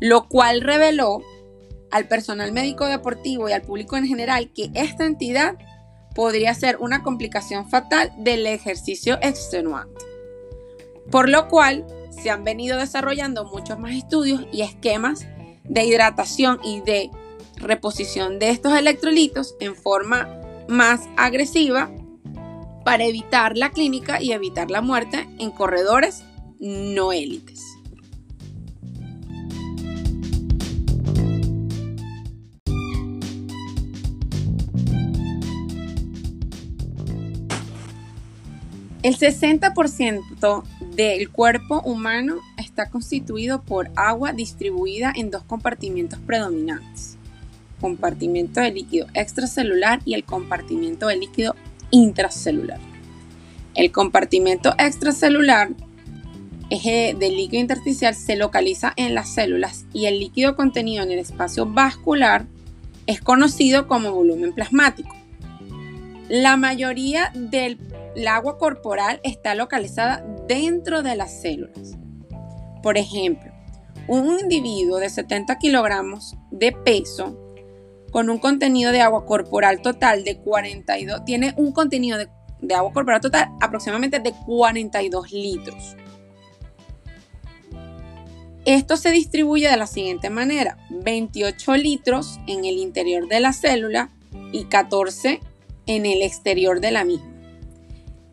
lo 0.00 0.28
cual 0.28 0.60
reveló 0.60 1.22
al 1.90 2.08
personal 2.08 2.52
médico 2.52 2.86
deportivo 2.86 3.48
y 3.48 3.52
al 3.52 3.62
público 3.62 3.96
en 3.96 4.06
general 4.06 4.50
que 4.54 4.70
esta 4.74 5.04
entidad 5.04 5.56
podría 6.14 6.54
ser 6.54 6.76
una 6.78 7.02
complicación 7.02 7.68
fatal 7.68 8.12
del 8.18 8.46
ejercicio 8.46 9.18
extenuante. 9.22 10.04
Por 11.10 11.28
lo 11.28 11.48
cual 11.48 11.86
se 12.10 12.30
han 12.30 12.44
venido 12.44 12.78
desarrollando 12.78 13.44
muchos 13.44 13.78
más 13.78 13.94
estudios 13.94 14.46
y 14.52 14.62
esquemas 14.62 15.26
de 15.64 15.84
hidratación 15.84 16.58
y 16.64 16.80
de 16.80 17.10
reposición 17.56 18.38
de 18.38 18.50
estos 18.50 18.74
electrolitos 18.74 19.56
en 19.60 19.76
forma 19.76 20.40
más 20.68 21.00
agresiva 21.16 21.90
para 22.84 23.04
evitar 23.04 23.56
la 23.56 23.70
clínica 23.70 24.20
y 24.20 24.32
evitar 24.32 24.70
la 24.70 24.80
muerte 24.80 25.28
en 25.38 25.50
corredores 25.50 26.24
no 26.58 27.12
élites. 27.12 27.60
El 39.02 39.18
60% 39.18 40.62
del 40.94 41.28
cuerpo 41.28 41.80
humano 41.80 42.36
está 42.56 42.88
constituido 42.88 43.62
por 43.62 43.90
agua 43.96 44.32
distribuida 44.32 45.12
en 45.16 45.32
dos 45.32 45.42
compartimentos 45.42 46.20
predominantes. 46.20 47.16
Compartimento 47.80 48.60
de 48.60 48.70
líquido 48.70 49.08
extracelular 49.14 50.00
y 50.04 50.14
el 50.14 50.22
compartimento 50.22 51.08
de 51.08 51.16
líquido 51.16 51.56
intracelular. 51.92 52.80
El 53.76 53.92
compartimento 53.92 54.74
extracelular, 54.78 55.70
eje 56.68 57.14
del 57.16 57.36
líquido 57.36 57.60
intersticial, 57.60 58.16
se 58.16 58.34
localiza 58.34 58.92
en 58.96 59.14
las 59.14 59.32
células 59.32 59.86
y 59.92 60.06
el 60.06 60.18
líquido 60.18 60.56
contenido 60.56 61.04
en 61.04 61.12
el 61.12 61.20
espacio 61.20 61.66
vascular 61.66 62.46
es 63.06 63.20
conocido 63.20 63.86
como 63.86 64.12
volumen 64.12 64.52
plasmático. 64.52 65.14
La 66.28 66.56
mayoría 66.56 67.30
del 67.34 67.78
agua 68.28 68.58
corporal 68.58 69.20
está 69.22 69.54
localizada 69.54 70.24
dentro 70.48 71.02
de 71.02 71.14
las 71.16 71.40
células. 71.40 71.96
Por 72.82 72.98
ejemplo, 72.98 73.52
un 74.08 74.38
individuo 74.40 74.98
de 74.98 75.10
70 75.10 75.58
kilogramos 75.58 76.36
de 76.50 76.72
peso 76.72 77.38
con 78.12 78.28
un 78.28 78.38
contenido 78.38 78.92
de 78.92 79.00
agua 79.00 79.24
corporal 79.24 79.80
total 79.80 80.22
de 80.22 80.36
42, 80.36 81.24
tiene 81.24 81.54
un 81.56 81.72
contenido 81.72 82.18
de, 82.18 82.74
agua 82.74 82.92
corporal 82.92 83.20
total 83.20 83.48
aproximadamente 83.60 84.20
de 84.20 84.32
42 84.46 85.32
litros. 85.32 85.96
Esto 88.64 88.96
se 88.96 89.10
distribuye 89.10 89.68
de 89.68 89.76
la 89.76 89.88
siguiente 89.88 90.30
manera, 90.30 90.76
28 90.90 91.74
litros 91.76 92.38
en 92.46 92.64
el 92.64 92.76
interior 92.76 93.26
de 93.26 93.40
la 93.40 93.52
célula 93.52 94.10
y 94.52 94.66
14 94.66 95.40
en 95.86 96.06
el 96.06 96.22
exterior 96.22 96.80
de 96.80 96.92
la 96.92 97.04
misma, 97.04 97.32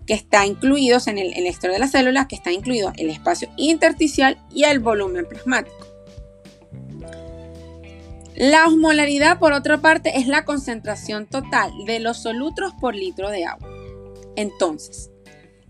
que 0.06 0.14
está 0.14 0.46
incluidos 0.46 1.08
en 1.08 1.18
el, 1.18 1.48
exterior 1.48 1.74
de 1.74 1.80
la 1.80 1.88
célula, 1.88 2.28
que 2.28 2.36
está 2.36 2.52
incluido 2.52 2.92
el 2.98 3.10
espacio 3.10 3.50
intersticial 3.56 4.38
y 4.54 4.66
el 4.66 4.80
volumen 4.80 5.26
plasmático. 5.26 5.89
La 8.40 8.66
osmolaridad, 8.68 9.38
por 9.38 9.54
otra 9.54 9.78
parte, 9.78 10.18
es 10.18 10.28
la 10.28 10.46
concentración 10.46 11.28
total 11.28 11.72
de 11.86 12.00
los 12.00 12.24
solutos 12.24 12.74
por 12.80 12.96
litro 12.96 13.30
de 13.30 13.46
agua. 13.46 13.70
Entonces, 14.36 15.12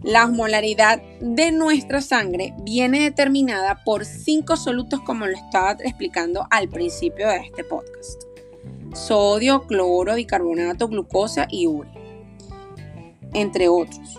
la 0.04 0.26
osmolaridad 0.26 1.02
de 1.20 1.52
nuestra 1.52 2.00
sangre 2.00 2.54
viene 2.62 3.02
determinada 3.02 3.84
por 3.84 4.06
cinco 4.06 4.56
solutos 4.56 5.02
como 5.02 5.26
lo 5.26 5.36
estaba 5.36 5.72
explicando 5.84 6.48
al 6.52 6.70
principio 6.70 7.28
de 7.28 7.38
este 7.38 7.64
podcast 7.64 8.30
sodio, 8.94 9.66
cloro, 9.68 10.16
bicarbonato, 10.16 10.88
glucosa 10.88 11.48
y 11.50 11.68
urea, 11.68 11.92
entre 13.34 13.70
otros. 13.70 14.18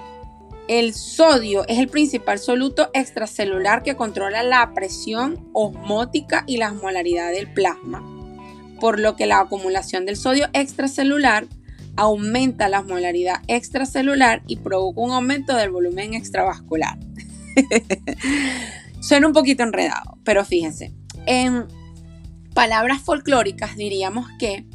El 0.69 0.95
sodio 0.95 1.67
es 1.67 1.79
el 1.79 1.89
principal 1.89 2.39
soluto 2.39 2.91
extracelular 2.95 3.83
que 3.83 3.97
controla 3.97 4.43
la 4.43 4.73
presión 4.73 5.49
osmótica 5.53 6.45
y 6.47 6.59
la 6.59 6.71
osmolaridad 6.71 7.33
del 7.33 7.53
plasma, 7.53 8.05
por 8.81 8.99
lo 8.99 9.15
que 9.15 9.27
la 9.27 9.41
acumulación 9.41 10.07
del 10.07 10.17
sodio 10.17 10.49
extracelular 10.53 11.47
aumenta 11.97 12.69
la 12.69 12.81
osmolaridad 12.81 13.43
extracelular 13.47 14.43
y 14.47 14.57
provoca 14.57 15.01
un 15.01 15.13
aumento 15.13 15.55
del 15.57 15.71
volumen 15.71 16.15
extravascular. 16.15 16.99
Suena 19.01 19.27
un 19.27 19.33
poquito 19.33 19.63
enredado, 19.63 20.19
pero 20.25 20.45
fíjense, 20.45 20.95
en 21.27 21.67
palabras 22.55 23.01
folclóricas 23.03 23.77
diríamos 23.77 24.29
que 24.39 24.67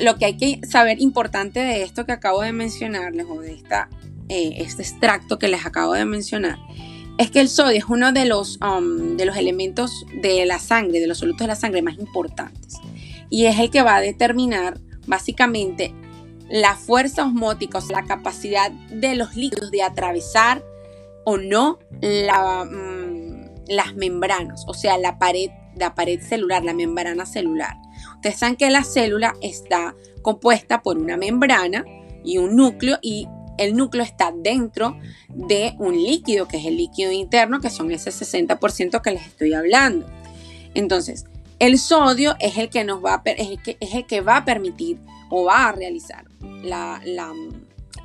lo 0.00 0.16
que 0.16 0.26
hay 0.26 0.36
que 0.36 0.60
saber 0.66 1.00
importante 1.00 1.60
de 1.60 1.82
esto 1.82 2.06
que 2.06 2.12
acabo 2.12 2.42
de 2.42 2.52
mencionarles 2.52 3.26
o 3.28 3.40
de 3.40 3.54
esta, 3.54 3.88
eh, 4.28 4.54
este 4.58 4.82
extracto 4.82 5.38
que 5.38 5.48
les 5.48 5.66
acabo 5.66 5.94
de 5.94 6.04
mencionar 6.04 6.58
es 7.18 7.30
que 7.30 7.40
el 7.40 7.48
sodio 7.48 7.78
es 7.78 7.84
uno 7.88 8.12
de 8.12 8.24
los, 8.24 8.58
um, 8.60 9.16
de 9.16 9.26
los 9.26 9.36
elementos 9.36 10.06
de 10.22 10.46
la 10.46 10.58
sangre, 10.58 11.00
de 11.00 11.06
los 11.06 11.18
solutos 11.18 11.40
de 11.40 11.48
la 11.48 11.56
sangre 11.56 11.82
más 11.82 11.98
importantes 11.98 12.78
y 13.32 13.46
es 13.46 13.58
el 13.58 13.70
que 13.70 13.80
va 13.80 13.96
a 13.96 14.00
determinar 14.02 14.78
básicamente 15.06 15.94
la 16.50 16.76
fuerza 16.76 17.24
osmótica, 17.24 17.78
o 17.78 17.80
sea, 17.80 18.02
la 18.02 18.06
capacidad 18.06 18.70
de 18.70 19.14
los 19.14 19.34
líquidos 19.34 19.70
de 19.70 19.82
atravesar 19.82 20.62
o 21.24 21.38
no 21.38 21.78
mm, 22.02 23.68
las 23.68 23.94
membranas, 23.94 24.64
o 24.68 24.74
sea, 24.74 24.98
la 24.98 25.18
pared 25.18 25.50
la 25.76 25.94
pared 25.94 26.20
celular, 26.20 26.62
la 26.62 26.74
membrana 26.74 27.24
celular. 27.24 27.78
Ustedes 28.16 28.38
saben 28.38 28.56
que 28.56 28.68
la 28.68 28.84
célula 28.84 29.34
está 29.40 29.94
compuesta 30.20 30.82
por 30.82 30.98
una 30.98 31.16
membrana 31.16 31.86
y 32.22 32.36
un 32.36 32.56
núcleo 32.56 32.98
y 33.00 33.26
el 33.56 33.74
núcleo 33.74 34.04
está 34.04 34.34
dentro 34.36 34.98
de 35.30 35.74
un 35.78 35.94
líquido, 35.94 36.46
que 36.48 36.58
es 36.58 36.66
el 36.66 36.76
líquido 36.76 37.10
interno, 37.10 37.60
que 37.60 37.70
son 37.70 37.90
ese 37.90 38.10
60% 38.10 39.00
que 39.00 39.10
les 39.10 39.26
estoy 39.26 39.54
hablando. 39.54 40.06
Entonces, 40.74 41.24
el 41.62 41.78
sodio 41.78 42.34
es 42.40 42.58
el 42.58 42.70
que 42.70 42.82
nos 42.82 43.04
va 43.04 43.14
a, 43.14 43.22
es 43.24 43.48
el 43.48 43.62
que, 43.62 43.76
es 43.78 43.94
el 43.94 44.04
que 44.04 44.20
va 44.20 44.38
a 44.38 44.44
permitir 44.44 44.98
o 45.30 45.44
va 45.44 45.68
a 45.68 45.72
realizar 45.72 46.24
la, 46.64 47.00
la, 47.04 47.32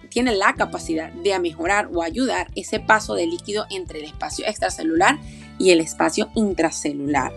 tiene 0.09 0.35
la 0.35 0.53
capacidad 0.53 1.11
de 1.11 1.39
mejorar 1.39 1.89
o 1.91 2.03
ayudar 2.03 2.51
ese 2.53 2.79
paso 2.79 3.15
de 3.15 3.25
líquido 3.25 3.65
entre 3.71 3.97
el 3.97 4.05
espacio 4.05 4.45
extracelular 4.45 5.17
y 5.57 5.71
el 5.71 5.81
espacio 5.81 6.29
intracelular. 6.35 7.33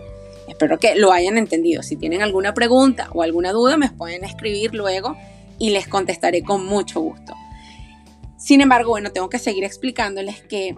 Espero 0.47 0.77
que 0.77 0.95
lo 0.95 1.11
hayan 1.11 1.39
entendido. 1.39 1.81
Si 1.81 1.95
tienen 1.95 2.21
alguna 2.21 2.53
pregunta 2.53 3.09
o 3.13 3.23
alguna 3.23 3.51
duda, 3.51 3.75
me 3.75 3.89
pueden 3.89 4.23
escribir 4.23 4.75
luego 4.75 5.17
y 5.57 5.71
les 5.71 5.87
contestaré 5.87 6.43
con 6.43 6.63
mucho 6.67 7.01
gusto. 7.01 7.33
Sin 8.37 8.61
embargo, 8.61 8.91
bueno, 8.91 9.11
tengo 9.11 9.27
que 9.27 9.39
seguir 9.39 9.63
explicándoles 9.63 10.43
que 10.43 10.75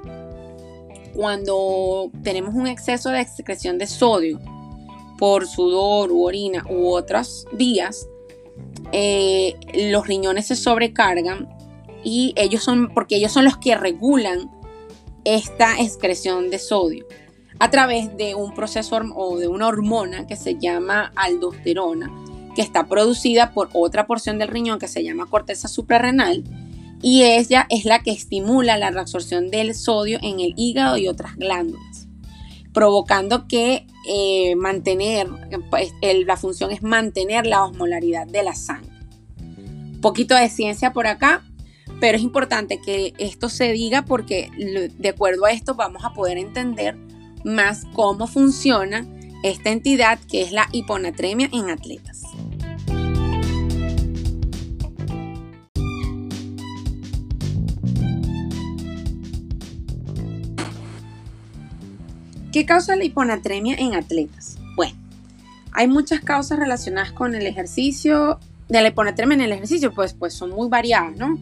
cuando 1.14 2.12
tenemos 2.24 2.56
un 2.56 2.68
exceso 2.68 3.10
de 3.10 3.20
excreción 3.20 3.78
de 3.78 3.88
sodio 3.88 4.40
por 5.24 5.48
sudor 5.48 6.12
u 6.12 6.26
orina 6.26 6.66
u 6.70 6.90
otras 6.90 7.46
vías, 7.54 8.10
eh, 8.92 9.56
los 9.90 10.06
riñones 10.06 10.48
se 10.48 10.58
sobrecargan 10.58 11.48
y 12.04 12.34
ellos 12.36 12.62
son, 12.62 12.94
porque 12.94 13.16
ellos 13.16 13.32
son 13.32 13.46
los 13.46 13.56
que 13.56 13.74
regulan 13.78 14.52
esta 15.24 15.80
excreción 15.80 16.50
de 16.50 16.60
sodio 16.60 17.06
a 17.58 17.70
través 17.70 18.18
de 18.18 18.36
un 18.36 18.54
proceso 18.54 19.00
o 19.16 19.38
de 19.38 19.48
una 19.48 19.68
hormona 19.68 20.28
que 20.28 20.36
se 20.36 20.58
llama 20.60 21.14
aldosterona, 21.16 22.12
que 22.54 22.62
está 22.62 22.88
producida 22.88 23.54
por 23.54 23.70
otra 23.72 24.06
porción 24.06 24.38
del 24.40 24.50
riñón 24.50 24.78
que 24.78 24.90
se 24.90 25.06
llama 25.06 25.30
corteza 25.30 25.70
suprarrenal 25.70 26.44
y 27.02 27.24
ella 27.24 27.66
es 27.70 27.86
la 27.86 28.04
que 28.04 28.12
estimula 28.12 28.78
la 28.78 28.92
reabsorción 28.92 29.50
del 29.50 29.74
sodio 29.74 30.20
en 30.22 30.42
el 30.42 30.54
hígado 30.58 30.98
y 30.98 31.08
otras 31.08 31.38
glándulas, 31.38 32.10
provocando 32.74 33.48
que 33.48 33.88
eh, 34.06 34.56
mantener, 34.56 35.28
pues, 35.70 35.94
la 36.02 36.38
función 36.38 36.72
es 36.72 36.84
mantener 36.84 37.46
la 37.46 37.64
osmolaridad 37.64 38.28
de 38.28 38.44
la 38.44 38.56
sangre. 38.56 38.92
Poquito 40.02 40.36
de 40.36 40.50
ciencia 40.50 40.92
por 40.92 41.08
acá, 41.08 41.44
pero 42.00 42.18
es 42.18 42.24
importante 42.24 42.82
que 42.82 43.14
esto 43.18 43.48
se 43.48 43.72
diga 43.72 44.04
porque 44.04 44.50
de 44.98 45.10
acuerdo 45.10 45.46
a 45.46 45.52
esto 45.52 45.76
vamos 45.76 46.04
a 46.04 46.14
poder 46.14 46.38
entender 46.38 46.98
más 47.46 47.86
cómo 47.94 48.28
funciona 48.28 49.08
esta 49.44 49.70
entidad 49.70 50.20
que 50.30 50.42
es 50.42 50.52
la 50.52 50.68
hiponatremia 50.72 51.50
en 51.54 51.70
atletas. 51.70 52.24
¿Qué 62.54 62.66
causa 62.66 62.96
la 62.96 63.04
hiponatremia 63.04 63.76
en 63.76 63.96
atletas? 63.96 64.58
Bueno, 64.76 64.96
hay 65.74 65.88
muchas 65.88 66.22
causas 66.22 66.60
relacionadas 66.60 67.12
con 67.12 67.36
el 67.36 67.46
ejercicio, 67.46 68.40
de 68.70 68.82
la 68.82 68.88
hiponatremia 68.88 69.36
en 69.36 69.42
el 69.42 69.52
ejercicio, 69.52 69.94
pues, 69.94 70.14
pues 70.14 70.34
son 70.34 70.52
muy 70.52 70.70
variadas, 70.70 71.18
¿no? 71.18 71.38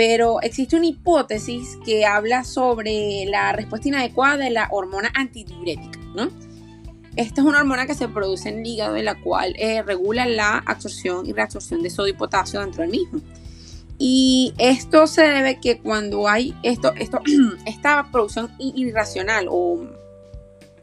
pero 0.00 0.40
existe 0.40 0.76
una 0.76 0.86
hipótesis 0.86 1.78
que 1.84 2.06
habla 2.06 2.44
sobre 2.44 3.26
la 3.26 3.52
respuesta 3.52 3.88
inadecuada 3.88 4.38
de 4.38 4.48
la 4.48 4.68
hormona 4.70 5.12
antidiurética, 5.14 5.98
¿no? 6.14 6.30
Esta 7.16 7.40
es 7.42 7.46
una 7.46 7.58
hormona 7.58 7.86
que 7.86 7.94
se 7.94 8.08
produce 8.08 8.48
en 8.48 8.60
el 8.60 8.66
hígado 8.66 8.96
y 8.96 9.02
la 9.02 9.20
cual 9.20 9.54
eh, 9.58 9.82
regula 9.82 10.24
la 10.24 10.58
absorción 10.58 11.26
y 11.26 11.34
reabsorción 11.34 11.82
de 11.82 11.90
sodio 11.90 12.14
y 12.14 12.16
potasio 12.16 12.60
dentro 12.60 12.80
del 12.80 12.92
mismo. 12.92 13.20
Y 13.98 14.54
esto 14.56 15.06
se 15.06 15.20
debe 15.20 15.60
que 15.60 15.80
cuando 15.80 16.28
hay 16.28 16.54
esto, 16.62 16.94
esto, 16.94 17.20
esta 17.66 18.08
producción 18.10 18.50
irracional 18.58 19.48
o 19.50 19.86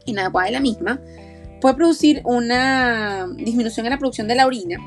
inadecuada 0.08 0.46
de 0.46 0.52
la 0.52 0.60
misma, 0.60 1.00
puede 1.60 1.74
producir 1.74 2.22
una 2.24 3.26
disminución 3.36 3.86
en 3.86 3.90
la 3.90 3.98
producción 3.98 4.28
de 4.28 4.34
la 4.34 4.46
orina 4.46 4.78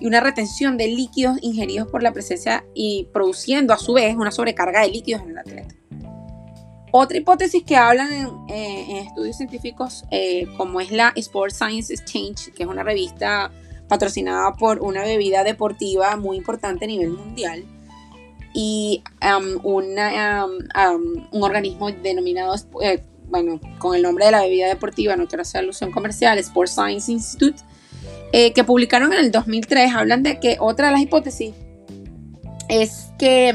y 0.00 0.06
una 0.06 0.20
retención 0.20 0.76
de 0.76 0.88
líquidos 0.88 1.38
ingeridos 1.42 1.88
por 1.88 2.02
la 2.02 2.12
presencia 2.12 2.64
y 2.74 3.08
produciendo 3.12 3.72
a 3.72 3.78
su 3.78 3.92
vez 3.94 4.14
una 4.16 4.30
sobrecarga 4.30 4.82
de 4.82 4.88
líquidos 4.88 5.22
en 5.22 5.30
el 5.30 5.38
atleta. 5.38 5.74
Otra 6.96 7.18
hipótesis 7.18 7.64
que 7.64 7.76
hablan 7.76 8.12
en, 8.12 8.28
eh, 8.48 9.00
estudios 9.00 9.36
científicos, 9.36 10.04
eh, 10.10 10.46
como 10.56 10.80
es 10.80 10.92
la 10.92 11.12
Sports 11.16 11.56
Science 11.56 11.92
Exchange, 11.92 12.52
que 12.52 12.62
es 12.62 12.68
una 12.68 12.84
revista 12.84 13.50
patrocinada 13.88 14.52
por 14.52 14.80
una 14.80 15.02
bebida 15.02 15.42
deportiva 15.42 16.16
muy 16.16 16.36
importante 16.36 16.84
a 16.84 16.88
nivel 16.88 17.10
mundial, 17.10 17.64
y 18.54 19.02
un 19.62 21.42
organismo 21.42 21.90
denominado, 21.90 22.54
eh, 22.80 23.02
bueno, 23.34 23.60
con 23.78 23.96
el 23.96 24.02
nombre 24.02 24.26
de 24.26 24.30
la 24.30 24.42
bebida 24.42 24.68
deportiva, 24.68 25.16
no 25.16 25.26
quiero 25.26 25.42
hacer 25.42 25.62
alusión 25.62 25.90
comercial, 25.90 26.38
Sports 26.38 26.74
Science 26.74 27.10
Institute, 27.10 27.60
que 28.32 28.64
publicaron 28.64 29.12
en 29.12 29.18
el 29.18 29.32
2003, 29.32 29.92
hablan 29.92 30.22
de 30.22 30.38
que 30.38 30.56
otra 30.60 30.86
de 30.86 30.92
las 30.92 31.02
hipótesis 31.02 31.52
es 32.68 33.08
que 33.18 33.52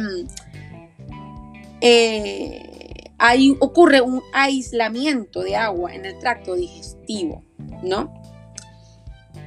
eh, 1.79 3.11
ahí 3.17 3.55
ocurre 3.59 4.01
un 4.01 4.21
aislamiento 4.33 5.41
de 5.41 5.55
agua 5.55 5.93
en 5.93 6.05
el 6.05 6.19
tracto 6.19 6.55
digestivo, 6.55 7.43
¿no? 7.83 8.13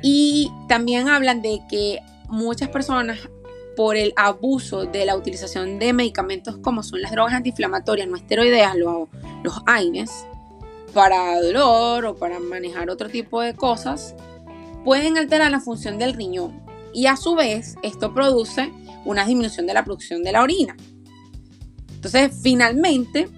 Y 0.02 0.50
también 0.66 1.08
hablan 1.08 1.42
de 1.42 1.60
que 1.68 2.00
muchas 2.28 2.70
personas 2.70 3.18
por 3.76 3.96
el 3.96 4.12
abuso 4.16 4.84
de 4.84 5.04
la 5.04 5.16
utilización 5.16 5.78
de 5.78 5.92
medicamentos 5.92 6.58
como 6.58 6.82
son 6.82 7.00
las 7.02 7.12
drogas 7.12 7.34
antiinflamatorias 7.34 8.08
no 8.08 8.16
esteroideas, 8.16 8.76
los, 8.76 9.08
los 9.42 9.60
AINES, 9.66 10.26
para 10.92 11.40
dolor 11.40 12.04
o 12.04 12.16
para 12.16 12.38
manejar 12.38 12.90
otro 12.90 13.08
tipo 13.08 13.40
de 13.40 13.54
cosas, 13.54 14.14
pueden 14.84 15.16
alterar 15.16 15.50
la 15.50 15.60
función 15.60 15.98
del 15.98 16.14
riñón 16.14 16.62
y 16.92 17.06
a 17.06 17.16
su 17.16 17.34
vez 17.34 17.76
esto 17.82 18.12
produce 18.12 18.72
una 19.04 19.24
disminución 19.24 19.66
de 19.66 19.74
la 19.74 19.84
producción 19.84 20.22
de 20.22 20.32
la 20.32 20.42
orina. 20.42 20.76
Entonces, 21.94 22.32
finalmente, 22.42 23.28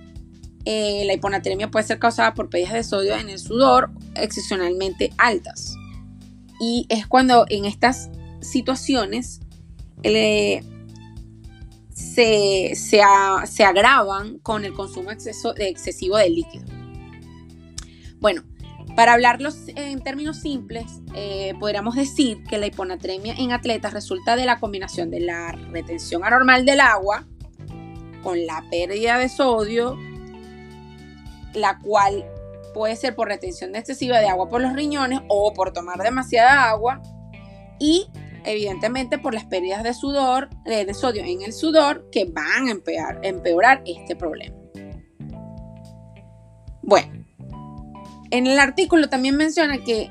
eh, 0.64 1.05
la 1.07 1.12
hiponatremia 1.14 1.71
puede 1.71 1.87
ser 1.87 1.99
causada 1.99 2.35
por 2.35 2.49
pérdidas 2.49 2.73
de 2.73 2.85
sodio 2.85 3.14
en 3.14 3.29
el 3.29 3.38
sudor 3.38 3.91
excepcionalmente 4.14 5.12
altas. 5.19 5.76
Y 6.61 6.87
es 6.88 7.07
cuando 7.07 7.47
en 7.49 7.67
estas 7.67 8.11
situaciones 8.41 9.41
se, 11.94 13.64
agravan 13.64 14.38
con 14.38 14.64
el 14.64 14.73
consumo 14.73 15.11
excesivo 15.11 16.16
de 16.16 16.30
líquido. 16.30 16.66
Bueno, 18.20 18.42
para 18.96 19.14
hablarlo 19.14 19.50
en 19.75 20.02
términos 20.02 20.40
simples, 20.40 20.87
eh, 21.14 21.54
podríamos 21.58 21.96
decir 21.96 22.44
que 22.44 22.58
la 22.58 22.66
hiponatremia 22.66 23.34
en 23.34 23.52
atletas 23.52 23.92
resulta 23.92 24.37
de 24.37 24.44
la 24.46 24.61
combinación 24.61 25.11
de 25.11 25.20
la 25.20 25.52
retención 25.52 26.25
anormal 26.25 26.64
del 26.64 26.80
agua 26.80 27.26
con 28.23 28.46
la 28.46 28.64
pérdida 28.70 29.18
de 29.18 29.28
sodio 29.28 29.99
la 31.54 31.78
cual 31.78 32.25
puede 32.73 32.96
ser 32.96 33.14
por 33.14 33.28
retención 33.28 33.75
excesiva 33.76 34.18
de 34.18 34.28
agua 34.28 34.49
por 34.49 34.61
los 34.61 34.73
riñones 34.73 35.20
o 35.28 35.54
por 35.54 35.73
tomar 35.73 35.99
demasiada 35.99 36.68
agua 36.68 37.00
y 37.78 38.06
evidentemente 38.45 39.19
por 39.19 39.35
las 39.35 39.45
pérdidas 39.45 39.83
de 39.83 39.95
sudor, 39.95 40.51
de, 40.65 40.93
sodio 40.95 41.23
en 41.25 41.43
el 41.43 41.53
sudor 41.53 42.09
que 42.11 42.27
van 42.27 42.69
a 42.69 42.71
empeorar, 43.23 43.83
este 43.87 44.17
problema. 44.17 44.57
Bueno, 46.83 47.25
en 48.31 48.47
el 48.47 48.59
artículo 48.59 49.09
también 49.09 49.37
menciona 49.37 49.79
que 49.79 50.11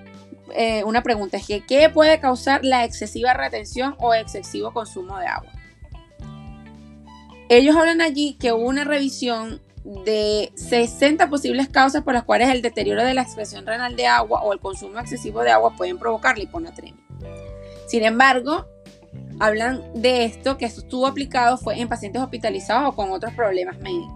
eh, 0.55 0.83
una 0.83 1.03
pregunta 1.03 1.37
es 1.37 1.47
¿qué 1.67 1.89
puede 1.89 2.19
causar 2.19 2.63
la 2.63 2.83
excesiva 2.83 3.33
retención 3.33 3.95
o 3.99 4.13
excesivo 4.13 4.73
consumo 4.73 5.17
de 5.19 5.27
agua? 5.27 5.51
Ellos 7.49 7.75
hablan 7.75 8.01
allí 8.01 8.35
que 8.39 8.51
hubo 8.51 8.67
una 8.67 8.83
revisión 8.83 9.61
de 9.83 10.51
60 10.55 11.29
posibles 11.29 11.67
causas 11.67 12.03
por 12.03 12.13
las 12.13 12.23
cuales 12.23 12.49
el 12.49 12.61
deterioro 12.61 13.03
de 13.03 13.13
la 13.13 13.21
expresión 13.21 13.65
renal 13.65 13.95
de 13.95 14.07
agua 14.07 14.41
o 14.43 14.53
el 14.53 14.59
consumo 14.59 14.97
excesivo 14.99 15.41
de 15.41 15.51
agua 15.51 15.75
pueden 15.75 15.99
provocar 15.99 16.37
la 16.37 16.45
hiponatremia. 16.45 17.02
Sin 17.87 18.03
embargo, 18.03 18.67
hablan 19.39 19.83
de 19.93 20.25
esto 20.25 20.57
que 20.57 20.65
estuvo 20.65 21.07
aplicado 21.07 21.57
fue 21.57 21.79
en 21.79 21.89
pacientes 21.89 22.21
hospitalizados 22.21 22.89
o 22.89 22.95
con 22.95 23.11
otros 23.11 23.33
problemas 23.33 23.77
médicos, 23.79 24.13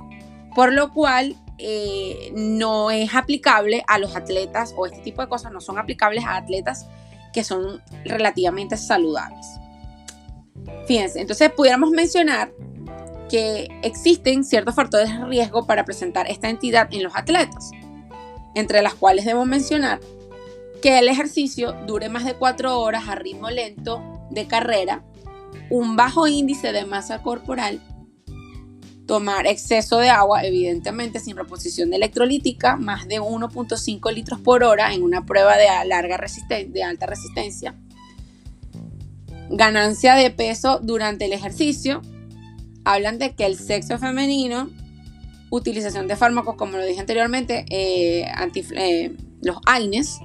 por 0.55 0.73
lo 0.73 0.93
cual 0.93 1.35
eh, 1.59 2.31
no 2.35 2.91
es 2.91 3.13
aplicable 3.15 3.83
a 3.87 3.97
los 3.97 4.15
atletas 4.15 4.73
o 4.77 4.85
este 4.85 4.99
tipo 4.99 5.21
de 5.21 5.27
cosas 5.27 5.51
no 5.51 5.59
son 5.59 5.79
aplicables 5.79 6.23
a 6.23 6.37
atletas 6.37 6.87
que 7.33 7.43
son 7.43 7.81
relativamente 8.05 8.77
saludables. 8.77 9.45
Fíjense, 10.87 11.19
entonces 11.19 11.51
pudiéramos 11.51 11.91
mencionar 11.91 12.51
que 13.29 13.67
existen 13.83 14.43
ciertos 14.43 14.75
factores 14.75 15.09
de 15.09 15.25
riesgo 15.25 15.65
para 15.65 15.83
presentar 15.83 16.29
esta 16.29 16.49
entidad 16.49 16.87
en 16.91 17.03
los 17.03 17.15
atletas, 17.15 17.71
entre 18.55 18.81
las 18.81 18.95
cuales 18.95 19.25
debo 19.25 19.45
mencionar 19.45 19.99
que 20.81 20.99
el 20.99 21.07
ejercicio 21.07 21.73
dure 21.85 22.09
más 22.09 22.25
de 22.25 22.35
cuatro 22.35 22.79
horas 22.79 23.07
a 23.07 23.15
ritmo 23.15 23.49
lento 23.49 24.01
de 24.29 24.47
carrera, 24.47 25.03
un 25.69 25.95
bajo 25.95 26.27
índice 26.27 26.71
de 26.71 26.85
masa 26.85 27.21
corporal, 27.21 27.81
tomar 29.05 29.47
exceso 29.47 29.97
de 29.99 30.09
agua, 30.09 30.43
evidentemente 30.43 31.19
sin 31.19 31.37
reposición 31.37 31.93
electrolítica, 31.93 32.75
más 32.75 33.07
de 33.07 33.19
1.5 33.19 34.13
litros 34.13 34.39
por 34.41 34.63
hora 34.63 34.93
en 34.93 35.01
una 35.01 35.25
prueba 35.25 35.57
de, 35.57 35.65
larga 35.87 36.19
de 36.67 36.83
alta 36.83 37.05
resistencia, 37.05 37.75
ganancia 39.49 40.15
de 40.15 40.29
peso 40.29 40.79
durante 40.83 41.25
el 41.25 41.33
ejercicio, 41.33 42.01
hablan 42.83 43.17
de 43.17 43.33
que 43.33 43.45
el 43.45 43.57
sexo 43.57 43.97
femenino, 43.97 44.69
utilización 45.49 46.07
de 46.07 46.17
fármacos, 46.17 46.55
como 46.55 46.77
lo 46.77 46.85
dije 46.85 46.99
anteriormente, 46.99 47.65
eh, 47.69 48.25
eh, 48.75 49.15
los 49.41 49.57
AINES, 49.65 50.19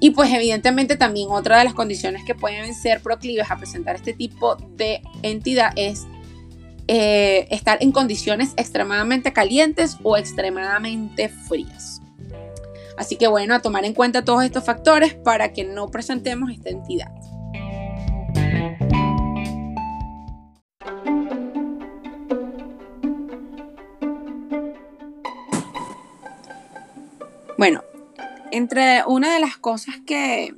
y 0.00 0.10
pues 0.10 0.32
evidentemente 0.32 0.96
también 0.96 1.28
otra 1.30 1.58
de 1.58 1.64
las 1.64 1.74
condiciones 1.74 2.22
que 2.24 2.34
pueden 2.34 2.74
ser 2.74 3.00
proclives 3.00 3.50
a 3.50 3.56
presentar 3.56 3.96
este 3.96 4.12
tipo 4.12 4.56
de 4.56 5.00
entidad 5.22 5.72
es 5.76 6.06
eh, 6.88 7.48
estar 7.50 7.82
en 7.82 7.92
condiciones 7.92 8.52
extremadamente 8.56 9.32
calientes 9.32 9.96
o 10.02 10.16
extremadamente 10.16 11.28
frías. 11.28 12.00
Así 12.96 13.16
que 13.16 13.26
bueno, 13.26 13.54
a 13.54 13.60
tomar 13.60 13.84
en 13.84 13.92
cuenta 13.92 14.24
todos 14.24 14.44
estos 14.44 14.64
factores 14.64 15.14
para 15.14 15.52
que 15.52 15.64
no 15.64 15.88
presentemos 15.90 16.50
esta 16.50 16.70
entidad. 16.70 17.10
Bueno, 27.58 27.82
entre 28.52 29.04
una 29.06 29.34
de 29.34 29.40
las 29.40 29.56
cosas 29.56 29.96
que, 30.06 30.54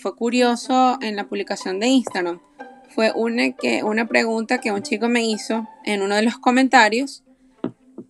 fue 0.00 0.16
curioso 0.16 0.98
en 1.02 1.14
la 1.14 1.28
publicación 1.28 1.78
de 1.78 1.86
Instagram 1.86 2.40
fue 2.88 3.12
una, 3.14 3.52
que, 3.52 3.84
una 3.84 4.08
pregunta 4.08 4.58
que 4.58 4.72
un 4.72 4.82
chico 4.82 5.08
me 5.08 5.24
hizo 5.24 5.68
en 5.84 6.02
uno 6.02 6.16
de 6.16 6.22
los 6.22 6.38
comentarios 6.38 7.22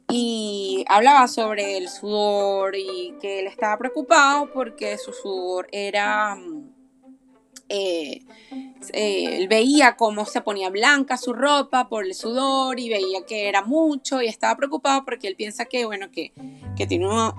y 0.08 0.84
hablaba 0.88 1.26
sobre 1.28 1.76
el 1.76 1.88
sudor 1.88 2.76
y 2.76 3.14
que 3.20 3.40
él 3.40 3.48
estaba 3.48 3.76
preocupado 3.76 4.50
porque 4.52 4.96
su 4.96 5.12
sudor 5.12 5.66
era 5.72 6.38
eh, 7.68 8.22
eh, 8.92 9.38
él 9.38 9.48
veía 9.48 9.96
cómo 9.96 10.24
se 10.24 10.40
ponía 10.40 10.70
blanca 10.70 11.16
su 11.16 11.32
ropa 11.32 11.88
por 11.88 12.04
el 12.04 12.14
sudor 12.14 12.78
y 12.78 12.88
veía 12.88 13.26
que 13.26 13.48
era 13.48 13.62
mucho 13.62 14.22
y 14.22 14.26
estaba 14.26 14.56
preocupado 14.56 15.04
porque 15.04 15.26
él 15.26 15.34
piensa 15.34 15.64
que, 15.64 15.84
bueno, 15.84 16.10
que, 16.12 16.32
tiene 16.84 17.06
una, 17.06 17.32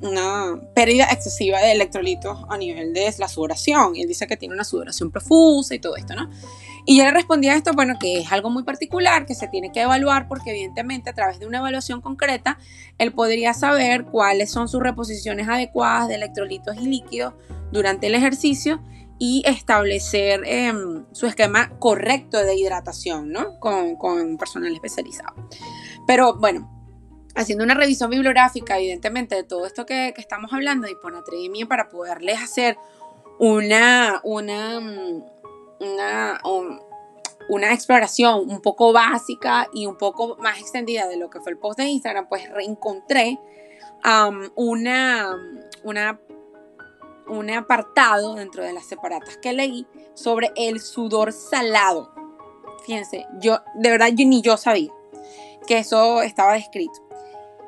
una, 0.00 0.60
pérdida 0.74 1.06
excesiva 1.10 1.58
de 1.60 1.72
electrolitos 1.72 2.44
a 2.50 2.58
nivel 2.58 2.92
de 2.92 3.12
la 3.18 3.26
sudoración. 3.26 3.96
Y 3.96 4.02
él 4.02 4.08
dice 4.08 4.26
que 4.26 4.36
tiene 4.36 4.54
una 4.54 4.64
sudoración 4.64 5.10
profusa 5.10 5.74
y 5.74 5.78
todo 5.78 5.96
esto, 5.96 6.14
¿no? 6.14 6.28
Y 6.84 6.98
yo 6.98 7.04
le 7.04 7.12
respondí 7.12 7.48
a 7.48 7.54
esto, 7.54 7.72
bueno, 7.74 7.94
que 7.98 8.18
es 8.18 8.32
algo 8.32 8.50
muy 8.50 8.64
particular, 8.64 9.24
que 9.24 9.34
se 9.34 9.48
tiene 9.48 9.72
que 9.72 9.82
evaluar 9.82 10.28
porque 10.28 10.50
evidentemente 10.50 11.10
a 11.10 11.12
través 11.12 11.38
de 11.38 11.46
una 11.46 11.58
evaluación 11.58 12.00
concreta, 12.00 12.58
él 12.98 13.12
podría 13.12 13.54
saber 13.54 14.04
cuáles 14.04 14.50
son 14.50 14.68
sus 14.68 14.82
reposiciones 14.82 15.48
adecuadas 15.48 16.08
de 16.08 16.16
electrolitos 16.16 16.76
y 16.76 16.86
líquidos 16.86 17.34
durante 17.70 18.08
el 18.08 18.14
ejercicio 18.14 18.82
y 19.18 19.44
establecer 19.46 20.42
em, 20.44 21.04
su 21.12 21.26
esquema 21.26 21.70
correcto 21.78 22.38
de 22.38 22.56
hidratación, 22.56 23.30
¿no? 23.30 23.60
Con, 23.60 23.94
con 23.94 24.36
personal 24.36 24.74
especializado. 24.74 25.34
Pero 26.08 26.36
bueno, 26.38 26.81
haciendo 27.34 27.64
una 27.64 27.74
revisión 27.74 28.10
bibliográfica, 28.10 28.78
evidentemente, 28.78 29.34
de 29.34 29.44
todo 29.44 29.66
esto 29.66 29.86
que, 29.86 30.14
estamos 30.16 30.52
hablando 30.52 30.86
de 30.86 30.92
hiponatremia 30.92 31.66
para 31.66 31.88
poderles 31.88 32.40
hacer 32.42 32.76
una, 33.38 34.20
una, 34.24 34.78
una, 35.80 36.40
una 37.48 37.72
exploración 37.72 38.50
un 38.50 38.60
poco 38.60 38.92
básica 38.92 39.68
y 39.72 39.86
un 39.86 39.96
poco 39.96 40.36
más 40.36 40.60
extendida 40.60 41.08
de 41.08 41.16
lo 41.16 41.30
que 41.30 41.40
fue 41.40 41.52
el 41.52 41.58
post 41.58 41.78
de 41.78 41.86
Instagram, 41.86 42.28
pues 42.28 42.48
reencontré 42.50 43.38
una, 44.56 45.36
una 45.84 46.20
un 47.28 47.50
apartado 47.50 48.34
dentro 48.34 48.62
de 48.64 48.72
las 48.72 48.86
separatas 48.86 49.36
que 49.38 49.52
leí 49.52 49.86
sobre 50.14 50.52
el 50.56 50.80
sudor 50.80 51.32
salado. 51.32 52.12
Fíjense, 52.84 53.26
yo 53.38 53.60
de 53.74 53.90
verdad 53.90 54.08
yo, 54.08 54.26
ni 54.26 54.42
yo 54.42 54.56
sabía. 54.56 54.92
que 55.66 55.78
eso 55.78 56.22
estaba 56.22 56.54
descrito. 56.54 57.01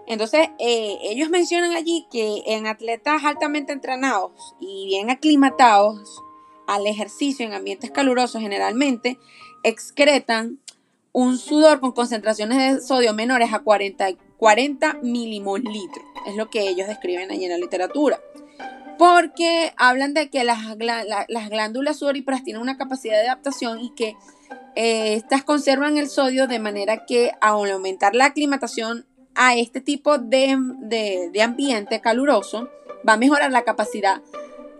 Entonces, 0.06 0.48
eh, 0.58 0.98
ellos 1.02 1.30
mencionan 1.30 1.72
allí 1.72 2.06
que 2.10 2.42
en 2.46 2.66
atletas 2.66 3.24
altamente 3.24 3.72
entrenados 3.72 4.54
y 4.60 4.86
bien 4.86 5.10
aclimatados 5.10 6.22
al 6.66 6.86
ejercicio 6.86 7.46
en 7.46 7.54
ambientes 7.54 7.90
calurosos 7.90 8.40
generalmente, 8.40 9.18
excretan 9.62 10.58
un 11.12 11.38
sudor 11.38 11.80
con 11.80 11.92
concentraciones 11.92 12.58
de 12.58 12.80
sodio 12.80 13.14
menores 13.14 13.52
a 13.52 13.60
40, 13.60 14.08
40 14.36 14.98
milimolitros. 15.02 16.04
Es 16.26 16.36
lo 16.36 16.50
que 16.50 16.68
ellos 16.68 16.88
describen 16.88 17.30
allí 17.30 17.44
en 17.44 17.52
la 17.52 17.58
literatura. 17.58 18.20
Porque 18.98 19.72
hablan 19.76 20.14
de 20.14 20.30
que 20.30 20.44
las, 20.44 20.58
las 20.76 21.50
glándulas 21.50 21.98
sudoríparas 21.98 22.44
tienen 22.44 22.62
una 22.62 22.76
capacidad 22.76 23.14
de 23.14 23.28
adaptación 23.28 23.80
y 23.80 23.90
que 23.90 24.16
eh, 24.76 25.14
estas 25.14 25.44
conservan 25.44 25.98
el 25.98 26.08
sodio 26.08 26.46
de 26.46 26.58
manera 26.58 27.04
que 27.06 27.32
al 27.40 27.70
aumentar 27.70 28.14
la 28.14 28.26
aclimatación 28.26 29.06
a 29.34 29.56
este 29.56 29.80
tipo 29.80 30.18
de, 30.18 30.50
ambiente 31.42 32.00
caluroso, 32.00 32.68
va 33.06 33.14
a 33.14 33.16
mejorar 33.16 33.50
la 33.50 33.64
capacidad 33.64 34.22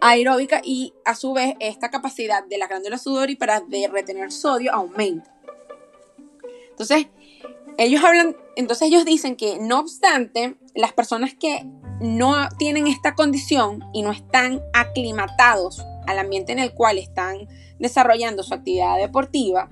aeróbica 0.01 0.61
y 0.63 0.93
a 1.05 1.15
su 1.15 1.33
vez 1.33 1.55
esta 1.61 1.91
capacidad 1.91 2.45
de 2.45 2.59
las 2.59 2.69
glándulas 2.69 3.03
sudoríparas 3.03 3.69
de 3.69 3.89
retener 3.89 4.33
sodio 4.33 4.73
aumenta. 4.73 5.35
Entonces, 6.71 7.07
ellos 7.79 8.05
hablan, 8.05 8.37
entonces 8.57 8.89
ellos 8.89 9.05
dicen 9.05 9.37
que 9.37 9.59
no 9.59 9.81
obstante, 9.81 10.57
las 10.75 10.93
personas 10.93 11.35
que 11.35 11.65
no 12.01 12.49
tienen 12.59 12.87
esta 12.87 13.15
condición 13.15 13.85
y 13.93 14.03
no 14.03 14.13
están 14.13 14.61
aclimatados 14.73 15.85
al 16.07 16.19
ambiente 16.19 16.53
en 16.53 16.59
el 16.59 16.75
cual 16.75 16.99
están 16.99 17.49
desarrollando 17.79 18.43
su 18.43 18.55
actividad 18.55 18.99
deportiva, 18.99 19.69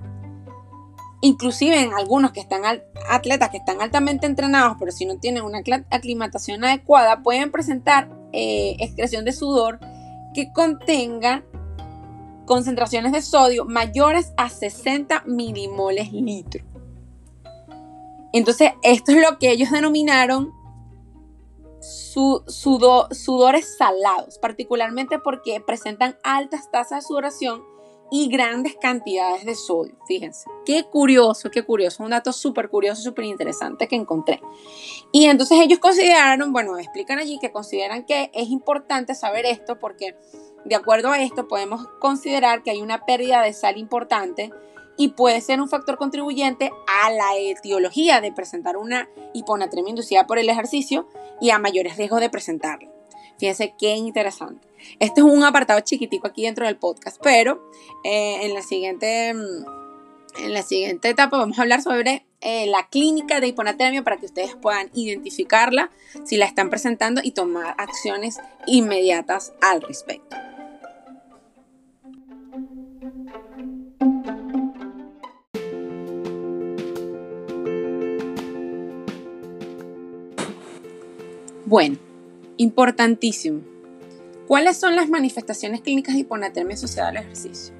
inclusive 1.23 1.79
en 1.79 1.93
algunos 1.93 2.33
que 2.33 2.41
están 2.41 2.63
atletas 3.09 3.49
que 3.49 3.57
están 3.57 3.81
altamente 3.81 4.25
entrenados, 4.25 4.75
pero 4.77 4.91
si 4.91 5.05
no 5.05 5.17
tienen 5.19 5.43
una 5.43 5.59
aclimatación 5.89 6.65
adecuada, 6.65 7.23
pueden 7.23 7.49
presentar 7.49 8.09
eh, 8.33 8.75
excreción 8.79 9.23
de 9.23 9.31
sudor 9.31 9.79
que 10.33 10.51
contenga 10.51 11.45
concentraciones 12.45 13.13
de 13.13 13.21
sodio 13.21 13.63
mayores 13.63 14.33
a 14.35 14.49
60 14.49 15.23
milimoles 15.25 16.11
litro. 16.11 16.65
Entonces, 18.33 18.71
esto 18.81 19.13
es 19.13 19.21
lo 19.21 19.39
que 19.39 19.49
ellos 19.49 19.71
denominaron 19.71 20.51
sudores 21.79 23.77
salados, 23.77 24.39
particularmente 24.39 25.19
porque 25.19 25.61
presentan 25.61 26.17
altas 26.23 26.69
tasas 26.69 27.03
de 27.03 27.07
sudoración 27.07 27.72
y 28.15 28.27
grandes 28.27 28.75
cantidades 28.75 29.43
de 29.43 29.55
sodio. 29.55 29.95
Fíjense, 30.05 30.47
qué 30.67 30.83
curioso, 30.83 31.49
qué 31.49 31.63
curioso, 31.63 32.03
un 32.03 32.11
dato 32.11 32.31
súper 32.31 32.69
curioso, 32.69 33.01
súper 33.01 33.25
interesante 33.25 33.87
que 33.87 33.95
encontré. 33.95 34.39
Y 35.11 35.25
entonces 35.25 35.57
ellos 35.59 35.79
consideraron, 35.79 36.53
bueno, 36.53 36.77
explican 36.77 37.17
allí 37.17 37.39
que 37.39 37.51
consideran 37.51 38.05
que 38.05 38.29
es 38.35 38.49
importante 38.49 39.15
saber 39.15 39.47
esto 39.47 39.79
porque 39.79 40.15
de 40.63 40.75
acuerdo 40.75 41.09
a 41.09 41.23
esto 41.23 41.47
podemos 41.47 41.87
considerar 41.99 42.61
que 42.61 42.69
hay 42.69 42.83
una 42.83 43.03
pérdida 43.03 43.41
de 43.41 43.51
sal 43.51 43.79
importante 43.79 44.51
y 44.95 45.07
puede 45.07 45.41
ser 45.41 45.59
un 45.59 45.67
factor 45.67 45.97
contribuyente 45.97 46.69
a 47.03 47.09
la 47.09 47.35
etiología 47.35 48.21
de 48.21 48.31
presentar 48.31 48.77
una 48.77 49.09
hiponatremia 49.33 49.89
inducida 49.89 50.27
por 50.27 50.37
el 50.37 50.49
ejercicio 50.49 51.07
y 51.41 51.49
a 51.49 51.57
mayores 51.57 51.97
riesgos 51.97 52.19
de 52.19 52.29
presentarla. 52.29 52.92
Fíjense 53.39 53.73
qué 53.77 53.95
interesante. 53.95 54.67
Este 54.99 55.21
es 55.21 55.25
un 55.25 55.43
apartado 55.43 55.79
chiquitico 55.81 56.27
aquí 56.27 56.43
dentro 56.43 56.65
del 56.65 56.77
podcast, 56.77 57.17
pero 57.21 57.69
eh, 58.03 58.45
en, 58.45 58.53
la 58.53 58.61
siguiente, 58.61 59.33
mm, 59.33 60.43
en 60.43 60.53
la 60.53 60.61
siguiente 60.61 61.09
etapa 61.09 61.37
vamos 61.37 61.57
a 61.57 61.61
hablar 61.61 61.81
sobre 61.81 62.25
eh, 62.41 62.67
la 62.67 62.87
clínica 62.89 63.39
de 63.39 63.47
hiponatremia 63.47 64.03
para 64.03 64.17
que 64.17 64.25
ustedes 64.25 64.55
puedan 64.55 64.89
identificarla 64.93 65.91
si 66.25 66.37
la 66.37 66.45
están 66.45 66.69
presentando 66.69 67.21
y 67.23 67.31
tomar 67.31 67.75
acciones 67.77 68.39
inmediatas 68.67 69.53
al 69.61 69.81
respecto. 69.81 70.35
Bueno, 81.65 81.97
Importantísimo. 82.57 83.61
¿Cuáles 84.47 84.77
son 84.77 84.95
las 84.95 85.09
manifestaciones 85.09 85.81
clínicas 85.81 86.15
de 86.15 86.21
hiponatremia 86.21 86.75
asociada 86.75 87.09
al 87.09 87.17
ejercicio? 87.17 87.73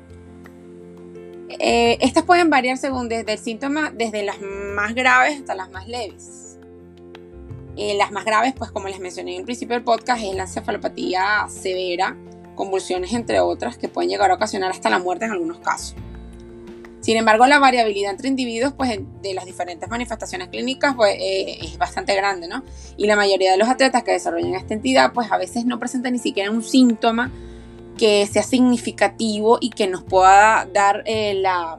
Eh, 1.59 1.97
estas 2.01 2.23
pueden 2.23 2.49
variar 2.49 2.77
según 2.77 3.09
desde 3.09 3.33
el 3.33 3.39
síntoma, 3.39 3.91
desde 3.91 4.23
las 4.23 4.37
más 4.41 4.95
graves 4.95 5.39
hasta 5.39 5.55
las 5.55 5.69
más 5.71 5.87
leves. 5.87 6.57
Eh, 7.75 7.95
las 7.95 8.11
más 8.11 8.25
graves, 8.25 8.53
pues 8.57 8.71
como 8.71 8.87
les 8.87 8.99
mencioné 8.99 9.33
en 9.33 9.39
el 9.39 9.45
principio 9.45 9.75
del 9.75 9.83
podcast, 9.83 10.23
es 10.23 10.35
la 10.35 10.43
encefalopatía 10.43 11.47
severa, 11.49 12.15
convulsiones 12.55 13.13
entre 13.13 13.39
otras, 13.39 13.77
que 13.77 13.89
pueden 13.89 14.09
llegar 14.09 14.31
a 14.31 14.35
ocasionar 14.35 14.71
hasta 14.71 14.89
la 14.89 14.99
muerte 14.99 15.25
en 15.25 15.31
algunos 15.31 15.59
casos. 15.59 15.95
Sin 17.03 17.17
embargo, 17.17 17.45
la 17.47 17.59
variabilidad 17.59 18.11
entre 18.11 18.29
individuos 18.29 18.71
pues, 18.77 18.97
de 19.21 19.33
las 19.33 19.43
diferentes 19.43 19.89
manifestaciones 19.89 20.47
clínicas 20.47 20.95
pues, 20.95 21.13
eh, 21.19 21.57
es 21.61 21.77
bastante 21.77 22.15
grande, 22.15 22.47
¿no? 22.47 22.63
Y 22.95 23.07
la 23.07 23.17
mayoría 23.17 23.51
de 23.51 23.57
los 23.57 23.67
atletas 23.67 24.03
que 24.03 24.11
desarrollan 24.11 24.55
esta 24.55 24.73
entidad 24.73 25.11
pues 25.11 25.29
a 25.29 25.37
veces 25.37 25.65
no 25.65 25.79
presentan 25.79 26.13
ni 26.13 26.19
siquiera 26.19 26.49
un 26.49 26.63
síntoma 26.63 27.29
que 27.97 28.25
sea 28.25 28.41
significativo 28.41 29.57
y 29.59 29.71
que 29.71 29.85
nos 29.87 30.01
pueda 30.05 30.65
dar 30.73 31.03
eh, 31.05 31.33
la, 31.33 31.77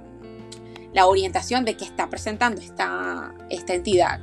orientación 1.07 1.65
de 1.65 1.75
que 1.75 1.87
está 1.87 2.11
presentando 2.11 2.61
esta, 2.61 3.35
esta 3.49 3.73
entidad. 3.73 4.21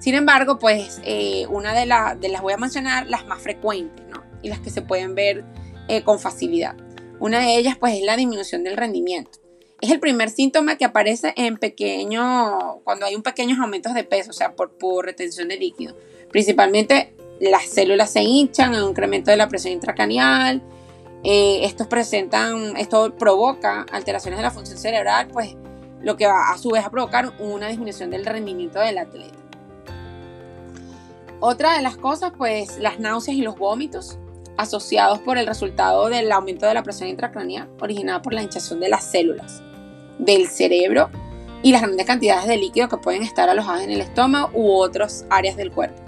Sin 0.00 0.16
embargo, 0.16 0.58
pues 0.58 1.00
eh, 1.04 1.46
una 1.46 1.74
de, 1.74 1.86
de, 2.18 2.28
las 2.28 2.42
voy 2.42 2.54
a 2.54 2.56
mencionar 2.56 3.06
las 3.06 3.24
más 3.24 3.40
frecuentes, 3.40 4.04
¿no? 4.08 4.24
Y 4.42 4.48
las 4.48 4.58
que 4.58 4.70
se 4.70 4.82
pueden 4.82 5.14
ver 5.14 5.44
con 6.04 6.18
facilidad. 6.18 6.76
Una 7.20 7.38
de 7.38 7.56
ellas 7.56 7.76
pues 7.78 7.94
es 7.94 8.02
la 8.02 8.16
disminución 8.16 8.64
del 8.64 8.76
rendimiento 8.76 9.38
es 9.80 9.90
el 9.90 10.00
primer 10.00 10.30
síntoma 10.30 10.76
que 10.76 10.84
aparece 10.84 11.32
en 11.36 11.56
pequeño, 11.56 12.80
cuando 12.82 13.06
hay 13.06 13.14
un 13.14 13.22
pequeños 13.22 13.58
aumentos 13.60 13.94
de 13.94 14.04
peso, 14.04 14.30
o 14.30 14.34
sea, 14.34 14.54
por, 14.54 14.72
por 14.72 15.04
retención 15.04 15.48
de 15.48 15.56
líquido. 15.56 15.94
Principalmente 16.30 17.14
las 17.40 17.66
células 17.66 18.10
se 18.10 18.22
hinchan, 18.22 18.74
hay 18.74 18.82
un 18.82 18.90
incremento 18.90 19.30
de 19.30 19.36
la 19.36 19.48
presión 19.48 19.72
intracranial, 19.72 20.62
eh, 21.22 21.60
estos 21.62 21.86
presentan, 21.86 22.76
esto 22.76 23.14
provoca 23.16 23.86
alteraciones 23.92 24.38
de 24.38 24.42
la 24.42 24.50
función 24.50 24.78
cerebral, 24.78 25.28
pues 25.28 25.56
lo 26.02 26.16
que 26.16 26.26
va 26.26 26.50
a 26.50 26.58
su 26.58 26.70
vez 26.70 26.84
a 26.84 26.90
provocar 26.90 27.32
una 27.38 27.68
disminución 27.68 28.10
del 28.10 28.26
rendimiento 28.26 28.80
del 28.80 28.98
atleta. 28.98 29.38
Otra 31.40 31.76
de 31.76 31.82
las 31.82 31.96
cosas, 31.96 32.32
pues 32.36 32.78
las 32.78 32.98
náuseas 32.98 33.36
y 33.36 33.42
los 33.42 33.56
vómitos 33.56 34.18
asociados 34.56 35.20
por 35.20 35.38
el 35.38 35.46
resultado 35.46 36.08
del 36.08 36.32
aumento 36.32 36.66
de 36.66 36.74
la 36.74 36.82
presión 36.82 37.08
intracranial 37.08 37.68
originada 37.80 38.22
por 38.22 38.34
la 38.34 38.42
hinchación 38.42 38.80
de 38.80 38.88
las 38.88 39.04
células 39.04 39.62
del 40.18 40.48
cerebro 40.48 41.10
y 41.62 41.72
las 41.72 41.82
grandes 41.82 42.06
cantidades 42.06 42.46
de 42.46 42.56
líquido 42.56 42.88
que 42.88 42.96
pueden 42.96 43.22
estar 43.22 43.48
alojadas 43.48 43.82
en 43.82 43.90
el 43.90 44.00
estómago 44.00 44.50
u 44.54 44.70
otras 44.72 45.26
áreas 45.30 45.56
del 45.56 45.72
cuerpo. 45.72 46.00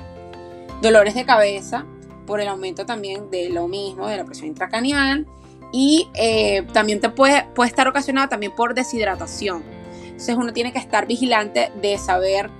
Dolores 0.82 1.14
de 1.14 1.24
cabeza 1.24 1.86
por 2.26 2.40
el 2.40 2.48
aumento 2.48 2.86
también 2.86 3.30
de 3.30 3.48
lo 3.50 3.68
mismo, 3.68 4.06
de 4.06 4.16
la 4.16 4.24
presión 4.24 4.48
intracranial 4.48 5.26
y 5.72 6.08
eh, 6.14 6.62
también 6.72 7.00
te 7.00 7.10
puede, 7.10 7.46
puede 7.54 7.68
estar 7.68 7.88
ocasionado 7.88 8.28
también 8.28 8.54
por 8.54 8.74
deshidratación. 8.74 9.64
Entonces 10.04 10.36
uno 10.36 10.52
tiene 10.52 10.72
que 10.72 10.78
estar 10.78 11.06
vigilante 11.06 11.72
de 11.80 11.98
saber, 11.98 12.50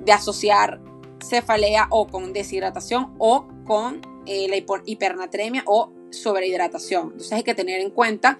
de 0.00 0.12
asociar 0.12 0.80
cefalea 1.22 1.86
o 1.90 2.06
con 2.06 2.32
deshidratación 2.32 3.14
o 3.18 3.46
con 3.64 4.00
eh, 4.26 4.48
la 4.48 4.56
hipernatremia 4.84 5.62
o 5.66 5.92
sobrehidratación. 6.10 7.04
Entonces 7.12 7.32
hay 7.32 7.42
que 7.42 7.54
tener 7.54 7.80
en 7.80 7.90
cuenta 7.90 8.38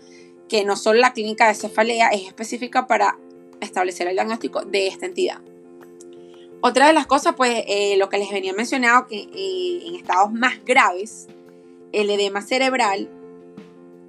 que 0.51 0.65
no 0.65 0.77
solo 0.77 0.99
la 0.99 1.13
clínica 1.15 1.47
de 1.47 1.55
cefalea 1.55 2.09
es 2.09 2.27
específica 2.27 2.87
para 2.89 3.17
establecer 3.61 4.09
el 4.09 4.15
diagnóstico 4.15 4.63
de 4.63 4.89
esta 4.89 5.07
entidad. 5.07 5.41
Otra 6.61 6.89
de 6.89 6.93
las 6.93 7.07
cosas, 7.07 7.35
pues 7.37 7.63
eh, 7.69 7.97
lo 7.97 8.11
que 8.11 8.19
les 8.19 8.31
venía 8.31 8.53
mencionado, 8.53 9.07
que 9.07 9.29
eh, 9.33 9.83
en 9.87 9.95
estados 9.95 10.33
más 10.33 10.63
graves, 10.67 11.29
el 11.93 12.11
edema 12.11 12.43
cerebral 12.43 13.09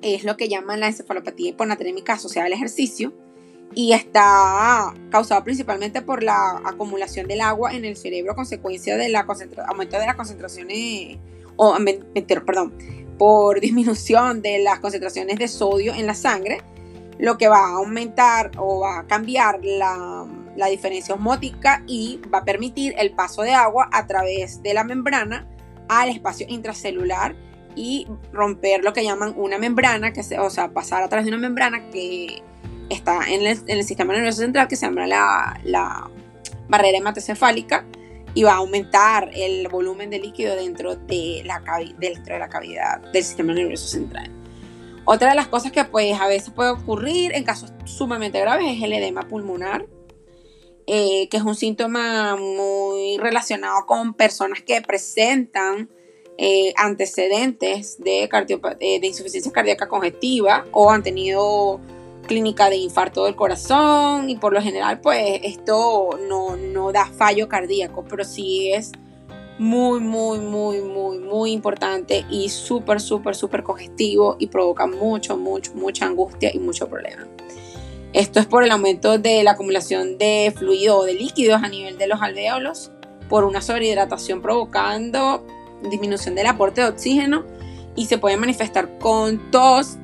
es 0.01 0.23
lo 0.23 0.35
que 0.35 0.49
llaman 0.49 0.79
la 0.79 0.87
encefalopatía 0.87 1.51
hiponatrémica 1.51 2.13
asociada 2.13 2.47
al 2.47 2.53
ejercicio 2.53 3.13
y 3.73 3.93
está 3.93 4.93
causado 5.11 5.43
principalmente 5.43 6.01
por 6.01 6.23
la 6.23 6.61
acumulación 6.65 7.27
del 7.27 7.41
agua 7.41 7.71
en 7.73 7.85
el 7.85 7.95
cerebro 7.95 8.35
consecuencia 8.35 8.97
del 8.97 9.15
aumento 9.15 9.99
de 9.99 10.05
las 10.05 10.15
concentraciones, 10.15 11.19
o, 11.55 11.77
perdón, 12.45 12.73
por 13.21 13.59
disminución 13.61 14.41
de 14.41 14.57
las 14.63 14.79
concentraciones 14.79 15.37
de 15.37 15.47
sodio 15.47 15.93
en 15.93 16.07
la 16.07 16.15
sangre, 16.15 16.59
lo 17.19 17.37
que 17.37 17.49
va 17.49 17.59
a 17.59 17.73
aumentar 17.73 18.49
o 18.57 18.79
va 18.79 18.97
a 18.97 19.05
cambiar 19.05 19.59
la, 19.61 20.25
diferencia 20.71 21.13
osmótica 21.13 21.83
y 21.85 22.19
va 22.33 22.39
a 22.39 22.43
permitir 22.43 22.95
el 22.97 23.11
paso 23.11 23.43
de 23.43 23.51
agua 23.53 23.89
a 23.91 24.07
través 24.07 24.63
de 24.63 24.73
la 24.73 24.83
membrana 24.83 25.47
al 25.87 26.09
espacio 26.09 26.47
intracelular 26.49 27.35
y 27.75 28.07
romper 28.33 28.83
lo 28.83 28.91
que 28.91 29.03
llaman 29.03 29.35
una 29.37 29.59
membrana, 29.59 30.13
que 30.13 30.23
se, 30.23 30.39
o 30.39 30.49
sea, 30.49 30.69
pasar 30.69 31.03
a 31.03 31.07
través 31.07 31.27
de 31.27 31.31
una 31.31 31.41
membrana 31.41 31.91
que 31.91 32.41
está 32.89 33.19
en 33.29 33.45
el, 33.45 33.83
sistema 33.83 34.13
nervioso 34.13 34.41
central 34.41 34.67
que 34.67 34.75
se 34.75 34.87
llama 34.87 35.05
la, 35.05 36.09
barrera 36.67 36.97
hematocefálica 36.97 37.85
y 38.33 38.43
va 38.43 38.53
a 38.53 38.57
aumentar 38.57 39.31
el 39.33 39.67
volumen 39.67 40.09
de 40.09 40.19
líquido 40.19 40.55
dentro 40.55 40.95
de 40.95 41.43
la, 41.45 41.61
dentro 41.97 42.33
de 42.33 42.39
la 42.39 42.49
cavidad 42.49 42.99
del 43.11 43.23
sistema 43.23 43.53
nervioso 43.53 43.87
central. 43.87 44.29
Otra 45.05 45.29
de 45.29 45.35
las 45.35 45.47
cosas 45.47 45.71
que 45.71 45.83
pues 45.83 46.19
a 46.19 46.27
veces 46.27 46.51
puede 46.51 46.69
ocurrir 46.69 47.33
en 47.33 47.43
casos 47.43 47.73
sumamente 47.85 48.39
graves 48.39 48.67
es 48.77 48.83
el 48.83 48.93
edema 48.93 49.23
pulmonar, 49.23 49.85
eh, 50.87 51.27
que 51.29 51.37
es 51.37 51.43
un 51.43 51.55
síntoma 51.55 52.35
muy 52.35 53.17
relacionado 53.17 53.85
con 53.85 54.13
personas 54.13 54.61
que 54.61 54.81
presentan 54.81 55.89
eh, 56.37 56.73
antecedentes 56.77 57.99
de, 57.99 58.23
eh, 58.23 58.99
de 58.99 59.07
insuficiencia 59.07 59.51
cardíaca 59.51 59.87
congestiva 59.87 60.65
o 60.71 60.89
han 60.89 61.03
tenido 61.03 61.79
clínica 62.31 62.69
de 62.69 62.77
infarto 62.77 63.25
del 63.25 63.35
corazón 63.35 64.29
y 64.29 64.37
por 64.37 64.53
lo 64.53 64.61
general 64.61 65.01
pues 65.01 65.41
esto 65.43 66.17
no, 66.29 66.55
no 66.55 66.93
da 66.93 67.05
fallo 67.05 67.49
cardíaco, 67.49 68.05
pero 68.09 68.23
sí 68.23 68.71
es 68.71 68.93
muy, 69.59 69.99
muy, 69.99 70.39
muy, 70.39 70.81
muy, 70.81 71.19
muy 71.19 71.51
importante 71.51 72.25
y 72.29 72.47
súper, 72.47 73.01
súper, 73.01 73.35
súper 73.35 73.63
congestivo 73.63 74.37
y 74.39 74.47
provoca 74.47 74.87
mucho, 74.87 75.35
mucho, 75.35 75.73
mucha 75.75 76.05
angustia 76.05 76.51
y 76.53 76.59
mucho 76.59 76.87
problema. 76.87 77.27
Esto 78.13 78.39
es 78.39 78.45
por 78.45 78.63
el 78.63 78.71
aumento 78.71 79.17
de 79.17 79.43
la 79.43 79.51
acumulación 79.51 80.17
de 80.17 80.53
fluido 80.55 80.99
o 80.99 81.03
de 81.03 81.15
líquidos 81.15 81.61
a 81.61 81.67
nivel 81.67 81.97
de 81.97 82.07
los 82.07 82.21
alveolos, 82.21 82.91
por 83.27 83.43
una 83.43 83.61
sobrehidratación 83.61 84.41
provocando 84.41 85.45
disminución 85.89 86.35
del 86.35 86.47
aporte 86.47 86.81
de 86.81 86.87
oxígeno 86.87 87.43
y 87.95 88.05
se 88.05 88.17
puede 88.17 88.37
manifestar 88.37 88.97
con 88.99 89.51
tos, 89.51 89.97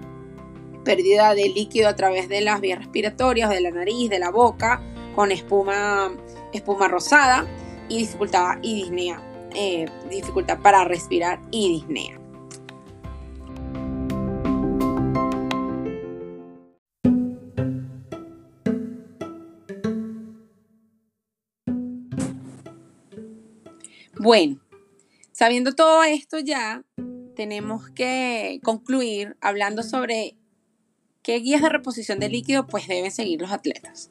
pérdida 0.88 1.36
de 1.36 1.50
líquido 1.50 1.90
a 1.90 1.98
través 1.98 2.30
de 2.30 2.40
las 2.40 2.62
vías 2.62 2.80
respiratorias, 2.80 3.50
de 3.50 3.60
la 3.60 3.72
nariz, 3.72 4.10
de 4.10 4.20
la 4.20 4.32
boca, 4.32 4.82
con 5.16 5.34
espuma, 5.34 6.16
espuma 6.54 6.88
rosada 6.88 7.46
y 7.90 7.98
dificultad 7.98 8.60
y 8.62 8.84
disnea, 8.84 9.22
eh, 9.54 9.86
dificultad 10.10 10.60
para 10.62 10.86
respirar 10.86 11.42
y 11.52 11.74
disnea. 11.74 12.18
Bueno, 24.18 24.62
sabiendo 25.34 25.76
todo 25.76 26.04
esto 26.04 26.40
ya, 26.40 26.82
tenemos 27.36 27.90
que 27.90 28.62
concluir 28.64 29.36
hablando 29.42 29.84
sobre 29.84 30.38
¿Qué 31.28 31.40
guías 31.40 31.62
de 31.62 31.68
reposición 31.68 32.22
de 32.22 32.30
líquido 32.30 32.68
pues 32.68 32.88
deben 32.88 33.12
seguir 33.12 33.42
los 33.42 33.52
atletas? 33.52 34.10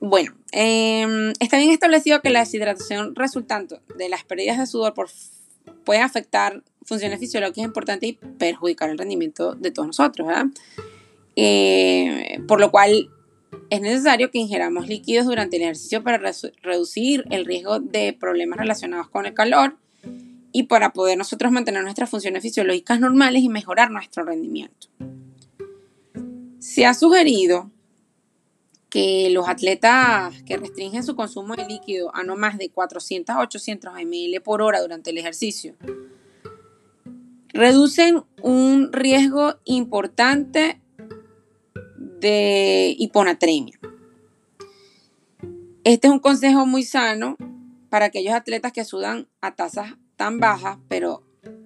Bueno, 0.00 0.34
em, 0.50 1.32
está 1.38 1.58
bien 1.58 1.70
establecido 1.70 2.20
que 2.20 2.30
la 2.30 2.40
deshidratación 2.40 3.14
resultante 3.14 3.76
de 3.96 4.08
las 4.08 4.24
pérdidas 4.24 4.58
de 4.58 4.66
sudor 4.66 4.94
puede 5.84 6.00
afectar 6.00 6.64
funciones 6.82 7.20
fisiológicas 7.20 7.64
importantes 7.64 8.08
y 8.08 8.12
perjudicar 8.14 8.90
el 8.90 8.98
rendimiento 8.98 9.54
de 9.54 9.70
todos 9.70 9.86
nosotros, 9.86 10.26
¿verdad? 10.26 10.46
Eh, 11.36 12.40
por 12.48 12.58
lo 12.58 12.72
cual 12.72 13.08
es 13.70 13.80
necesario 13.80 14.32
que 14.32 14.38
ingeramos 14.38 14.88
líquidos 14.88 15.26
durante 15.26 15.58
el 15.58 15.62
ejercicio 15.62 16.02
para 16.02 16.18
reducir 16.64 17.24
el 17.30 17.44
riesgo 17.44 17.78
de 17.78 18.12
problemas 18.12 18.58
relacionados 18.58 19.08
con 19.08 19.24
el 19.24 19.34
calor 19.34 19.76
y 20.50 20.64
para 20.64 20.92
poder 20.92 21.16
nosotros 21.16 21.52
mantener 21.52 21.84
nuestras 21.84 22.10
funciones 22.10 22.42
fisiológicas 22.42 22.98
normales 22.98 23.44
y 23.44 23.48
mejorar 23.48 23.92
nuestro 23.92 24.24
rendimiento. 24.24 24.88
Se 26.72 26.86
ha 26.86 26.94
sugerido 26.94 27.68
que 28.90 29.28
los 29.30 29.48
atletas 29.48 30.40
que 30.44 30.56
restringen 30.56 31.02
su 31.02 31.16
consumo 31.16 31.56
de 31.56 31.66
líquido 31.66 32.14
a 32.14 32.22
no 32.22 32.36
más 32.36 32.58
de 32.58 32.70
400 32.70 33.34
a 33.34 33.40
800 33.40 33.92
ml 33.94 34.40
por 34.40 34.62
hora 34.62 34.80
durante 34.80 35.10
el 35.10 35.18
ejercicio 35.18 35.74
reducen 37.48 38.22
un 38.40 38.92
riesgo 38.92 39.56
importante 39.64 40.80
de 41.96 42.94
hiponatremia. 42.96 43.80
Este 45.82 46.06
es 46.06 46.12
un 46.12 46.20
consejo 46.20 46.66
muy 46.66 46.84
sano 46.84 47.36
para 47.88 48.04
aquellos 48.04 48.34
atletas 48.34 48.70
que 48.70 48.84
sudan 48.84 49.26
a 49.40 49.56
tasas 49.56 49.94
tan 50.14 50.38
bajas, 50.38 50.78
pero 50.86 51.24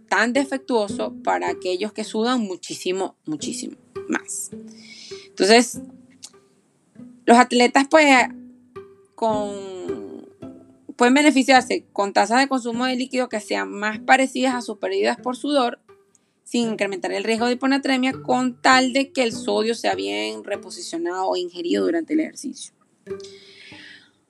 tan 0.08 0.32
defectuoso 0.32 1.14
para 1.22 1.50
aquellos 1.50 1.92
que 1.92 2.04
sudan 2.04 2.40
muchísimo, 2.40 3.16
muchísimo 3.26 3.83
más. 4.08 4.50
Entonces, 5.28 5.80
los 7.26 7.38
atletas 7.38 7.86
pues 7.90 8.06
con, 9.14 10.28
pueden 10.96 11.14
beneficiarse 11.14 11.84
con 11.92 12.12
tasas 12.12 12.40
de 12.40 12.48
consumo 12.48 12.86
de 12.86 12.96
líquido 12.96 13.28
que 13.28 13.40
sean 13.40 13.70
más 13.70 13.98
parecidas 14.00 14.54
a 14.54 14.60
sus 14.62 14.78
pérdidas 14.78 15.16
por 15.16 15.36
sudor 15.36 15.80
sin 16.44 16.72
incrementar 16.72 17.12
el 17.12 17.24
riesgo 17.24 17.46
de 17.46 17.54
hiponatremia 17.54 18.12
con 18.12 18.60
tal 18.60 18.92
de 18.92 19.10
que 19.10 19.22
el 19.22 19.32
sodio 19.32 19.74
sea 19.74 19.94
bien 19.94 20.44
reposicionado 20.44 21.26
o 21.26 21.36
ingerido 21.36 21.84
durante 21.84 22.12
el 22.12 22.20
ejercicio. 22.20 22.74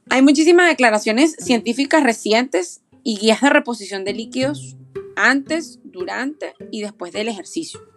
Hay 0.08 0.22
muchísimas 0.22 0.68
declaraciones 0.68 1.36
científicas 1.38 2.02
recientes 2.02 2.82
y 3.02 3.18
guías 3.18 3.40
de 3.40 3.50
reposición 3.50 4.04
de 4.04 4.14
líquidos 4.14 4.76
antes, 5.16 5.80
durante 5.84 6.54
y 6.70 6.82
después 6.82 7.12
del 7.12 7.28
ejercicio 7.28 7.93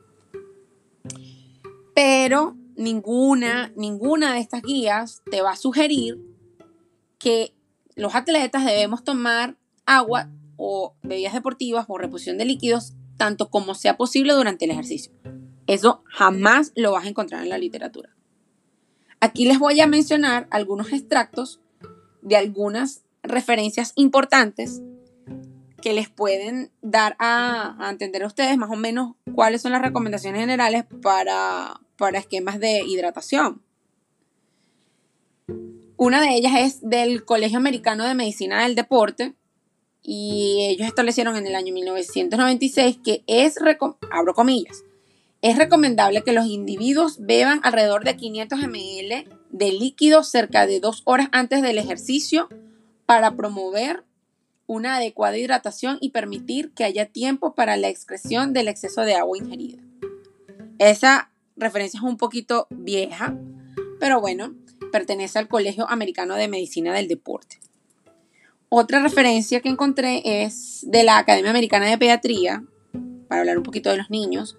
pero 1.97 2.55
ninguna, 2.75 3.73
ninguna 3.75 4.36
de 4.36 4.39
estas 4.39 4.62
guías 4.62 5.23
te 5.31 5.41
va 5.41 5.53
a 5.53 5.55
sugerir 5.55 6.19
que 7.17 7.55
los 7.95 8.13
atletas 8.13 8.65
debemos 8.65 9.03
tomar 9.03 9.57
agua 9.88 10.29
o 10.57 10.93
bebidas 11.01 11.33
deportivas 11.33 11.86
o 11.88 11.97
reposición 11.97 12.38
de 12.38 12.45
líquidos 12.45 12.93
tanto 13.17 13.49
como 13.49 13.73
sea 13.73 13.97
posible 13.97 14.33
durante 14.33 14.65
el 14.65 14.71
ejercicio. 14.71 15.12
Eso 15.65 16.03
jamás 16.05 16.71
lo 16.75 16.91
vas 16.91 17.05
a 17.05 17.10
encontrar 17.10 17.41
en 17.41 17.49
la 17.49 17.57
literatura. 17.57 18.15
Aquí 19.19 19.47
les 19.47 19.57
voy 19.57 19.79
a 19.79 19.88
mencionar 19.88 20.47
algunos 20.51 20.93
extractos 20.93 21.62
de 22.21 22.36
algunas 22.36 23.05
referencias 23.23 23.93
importantes 23.95 24.83
que 25.81 25.93
les 25.93 26.09
pueden 26.09 26.71
dar 26.81 27.15
a, 27.19 27.87
entender 27.89 28.23
a 28.23 28.27
ustedes 28.27 28.57
más 28.57 28.69
o 28.69 28.75
menos 28.75 29.15
cuáles 29.33 29.61
son 29.61 29.71
las 29.71 29.81
recomendaciones 29.81 30.41
generales 30.41 30.85
para, 31.01 31.79
para 31.97 32.19
esquemas 32.19 32.59
de 32.59 32.83
hidratación. 32.85 33.61
Una 35.95 36.21
de 36.21 36.35
ellas 36.35 36.53
es 36.57 36.89
del 36.89 37.25
Colegio 37.25 37.57
Americano 37.57 38.05
de 38.05 38.13
Medicina 38.13 38.63
del 38.63 38.75
Deporte 38.75 39.33
y 40.03 40.67
ellos 40.69 40.87
establecieron 40.87 41.35
en 41.35 41.47
el 41.47 41.55
año 41.55 41.73
1996 41.73 42.99
que 43.03 43.23
es, 43.27 43.55
abro 44.11 44.33
comillas, 44.33 44.83
es 45.41 45.57
recomendable 45.57 46.23
que 46.23 46.33
los 46.33 46.47
individuos 46.47 47.17
beban 47.19 47.59
alrededor 47.63 48.03
de 48.03 48.15
500 48.15 48.59
ml 48.59 49.25
de 49.49 49.71
líquido 49.71 50.23
cerca 50.23 50.65
de 50.65 50.79
dos 50.79 51.01
horas 51.05 51.29
antes 51.31 51.61
del 51.61 51.77
ejercicio 51.77 52.49
para 53.05 53.35
promover 53.35 54.03
una 54.67 54.97
adecuada 54.97 55.38
hidratación 55.38 55.97
y 56.01 56.10
permitir 56.10 56.71
que 56.71 56.84
haya 56.84 57.06
tiempo 57.06 57.56
para 57.56 57.77
la 57.77 57.88
excreción 57.88 58.53
del 58.53 58.67
exceso 58.67 59.01
de 59.01 59.15
agua 59.15 59.38
ingerida. 59.38 59.82
Esa 60.77 61.32
referencia 61.56 61.97
es 61.97 62.03
un 62.03 62.17
poquito 62.17 62.67
vieja, 62.69 63.36
pero 63.99 64.21
bueno, 64.21 64.53
pertenece 64.91 65.39
al 65.39 65.47
Colegio 65.47 65.89
Americano 65.89 66.36
de 66.36 66.47
Medicina 66.47 66.93
del 66.93 67.08
Deporte. 67.08 67.60
Otra 68.69 69.01
referencia 69.01 69.62
que 69.62 69.69
encontré 69.69 70.43
es 70.43 70.82
de 70.86 71.03
la 71.03 71.17
Academia 71.17 71.49
Americana 71.49 71.88
de 71.88 71.97
Pediatría, 71.97 72.63
para 73.27 73.41
hablar 73.41 73.58
un 73.58 73.63
poquito 73.63 73.89
de 73.89 73.97
los 73.97 74.10
niños, 74.10 74.58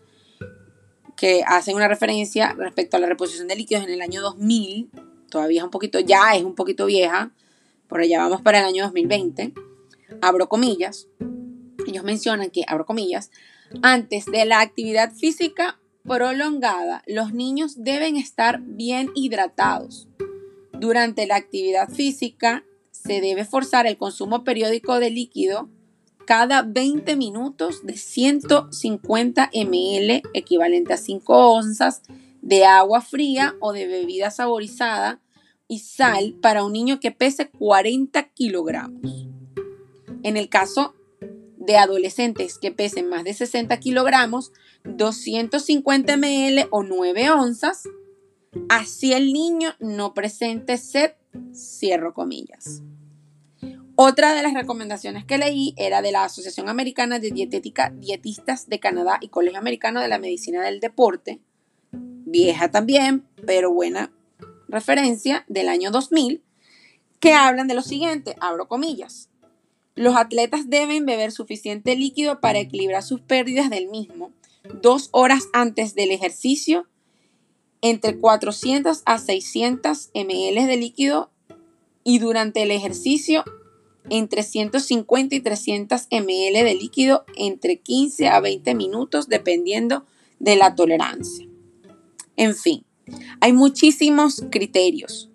que 1.17 1.43
hacen 1.47 1.77
una 1.77 1.89
referencia 1.89 2.55
respecto 2.55 2.97
a 2.97 3.01
la 3.01 3.07
reposición 3.07 3.49
de 3.49 3.57
líquidos 3.57 3.85
en 3.85 3.91
el 3.91 4.01
año 4.01 4.23
2000, 4.23 4.89
todavía 5.29 5.61
es 5.61 5.65
un 5.65 5.71
poquito, 5.71 6.01
ya 6.01 6.35
es 6.35 6.45
un 6.45 6.55
poquito 6.55 6.87
vieja, 6.87 7.33
por 7.87 8.01
allá 8.01 8.19
vamos 8.19 8.41
para 8.41 8.61
el 8.61 8.65
año 8.65 8.85
2020, 8.85 9.53
abro 10.21 10.49
comillas, 10.49 11.09
ellos 11.87 12.05
mencionan 12.05 12.51
que, 12.51 12.65
abro 12.67 12.87
comillas, 12.87 13.31
antes 13.83 14.27
de 14.27 14.45
la 14.45 14.61
actividad 14.61 15.13
física 15.13 15.81
prolongada, 16.05 17.03
los 17.07 17.33
niños 17.33 17.83
deben 17.83 18.17
estar 18.17 18.61
bien 18.63 19.11
hidratados. 19.15 20.09
Durante 20.73 21.27
la 21.27 21.37
actividad 21.37 21.89
física 21.89 22.65
se 22.91 23.21
debe 23.21 23.45
forzar 23.45 23.87
el 23.87 23.97
consumo 23.97 24.45
periódico 24.45 25.01
de 25.01 25.11
líquido 25.11 25.69
cada 26.27 26.63
20 26.63 27.17
minutos 27.17 27.87
de 27.87 27.97
150 27.97 29.51
ml, 29.53 30.23
equivalente 30.35 30.93
a 30.93 30.99
5 30.99 31.53
onzas 31.53 32.03
de 32.43 32.65
agua 32.67 33.01
fría 33.01 33.55
o 33.61 33.73
de 33.73 33.87
bebida 33.87 34.31
saborizada 34.31 35.21
y 35.69 35.81
sal 35.81 36.35
para 36.41 36.65
un 36.65 36.73
niño 36.73 37.01
que 37.01 37.13
pese 37.13 37.49
40 37.51 38.29
kilogramos. 38.35 39.28
En 40.23 40.37
el 40.37 40.49
caso 40.49 40.95
de 41.57 41.77
adolescentes 41.77 42.59
que 42.59 42.73
pesen 42.73 43.09
más 43.09 43.25
de 43.25 43.35
60 43.35 43.79
kilogramos, 43.79 44.53
250 44.85 46.17
ml 46.17 46.69
o 46.71 46.83
9 46.83 47.31
onzas, 47.31 47.85
así 48.69 49.13
el 49.13 49.33
niño 49.33 49.75
no 49.79 50.15
presente 50.15 50.79
sed 50.79 51.13
Cierro 51.53 52.15
comillas. 52.15 52.83
Otra 53.97 54.35
de 54.35 54.43
las 54.43 54.55
recomendaciones 54.55 55.25
que 55.25 55.39
leí 55.39 55.75
era 55.77 56.03
de 56.03 56.13
la 56.13 56.25
Asociación 56.25 56.69
Americana 56.69 57.19
de 57.19 57.33
Dietética, 57.33 57.91
Dietistas 57.91 58.69
de 58.69 58.79
Canadá 58.79 59.19
y 59.21 59.29
Colegio 59.29 59.59
Americano 59.59 60.01
de 60.01 60.09
la 60.09 60.21
Medicina 60.21 60.63
del 60.63 60.79
Deporte, 60.79 61.41
vieja 61.91 62.71
también, 62.71 63.27
pero 63.45 63.73
buena 63.73 64.13
referencia 64.69 65.45
del 65.49 65.69
año 65.69 65.91
2000, 65.91 66.43
que 67.19 67.33
hablan 67.33 67.67
de 67.67 67.75
lo 67.75 67.83
siguiente, 67.83 68.37
abro 68.41 68.69
comillas. 68.69 69.31
Los 69.99 70.15
atletas 70.15 70.71
deben 70.71 71.07
beber 71.07 71.33
suficiente 71.33 71.97
líquido 71.97 72.41
para 72.41 72.61
equilibrar 72.61 73.03
sus 73.03 73.21
pérdidas 73.21 73.69
del 73.69 73.89
mismo 73.89 74.31
dos 74.81 75.09
horas 75.11 75.49
antes 75.53 75.97
del 75.97 76.13
ejercicio, 76.13 76.87
entre 77.81 78.17
400 78.17 79.03
a 79.05 79.19
600 79.19 80.11
ml 80.15 80.67
de 80.69 80.77
líquido 80.77 81.33
y 82.05 82.21
durante 82.21 82.63
el 82.63 82.71
ejercicio 82.71 83.43
entre 84.09 84.45
150 84.45 85.35
y 85.35 85.41
300 85.41 86.07
ml 86.13 86.65
de 86.65 86.75
líquido 86.77 87.25
entre 87.35 87.81
15 87.81 88.29
a 88.29 88.39
20 88.39 88.77
minutos 88.77 89.29
dependiendo 89.29 90.07
de 90.39 90.55
la 90.55 90.77
tolerancia. 90.77 91.49
En 92.37 92.55
fin, 92.55 92.85
hay 93.41 93.53
muchísimos 93.53 94.45
criterios, 94.49 95.29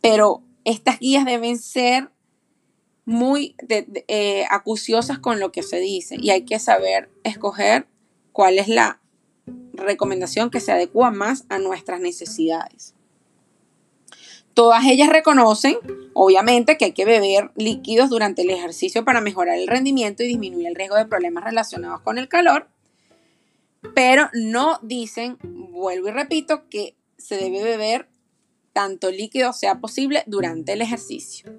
pero 0.00 0.42
estas 0.64 1.00
guías 1.00 1.26
deben 1.26 1.58
ser 1.58 2.10
muy 3.06 3.54
eh, 3.68 4.44
acuciosas 4.50 5.18
con 5.18 5.40
lo 5.40 5.52
que 5.52 5.62
se 5.62 5.78
dice 5.78 6.16
y 6.20 6.30
hay 6.30 6.44
que 6.44 6.58
saber 6.58 7.08
escoger 7.22 7.86
cuál 8.32 8.58
es 8.58 8.68
la 8.68 9.00
recomendación 9.72 10.50
que 10.50 10.60
se 10.60 10.72
adecua 10.72 11.10
más 11.12 11.44
a 11.48 11.58
nuestras 11.58 12.00
necesidades. 12.00 12.94
Todas 14.54 14.84
ellas 14.86 15.10
reconocen, 15.10 15.76
obviamente, 16.14 16.76
que 16.76 16.86
hay 16.86 16.92
que 16.92 17.04
beber 17.04 17.52
líquidos 17.56 18.10
durante 18.10 18.42
el 18.42 18.50
ejercicio 18.50 19.04
para 19.04 19.20
mejorar 19.20 19.56
el 19.56 19.68
rendimiento 19.68 20.22
y 20.22 20.28
disminuir 20.28 20.66
el 20.66 20.74
riesgo 20.74 20.96
de 20.96 21.06
problemas 21.06 21.44
relacionados 21.44 22.00
con 22.00 22.18
el 22.18 22.26
calor, 22.26 22.68
pero 23.94 24.30
no 24.32 24.80
dicen, 24.82 25.38
vuelvo 25.42 26.08
y 26.08 26.10
repito, 26.10 26.68
que 26.68 26.96
se 27.18 27.36
debe 27.36 27.62
beber 27.62 28.08
tanto 28.72 29.10
líquido 29.10 29.52
sea 29.52 29.78
posible 29.78 30.24
durante 30.26 30.72
el 30.72 30.82
ejercicio. 30.82 31.52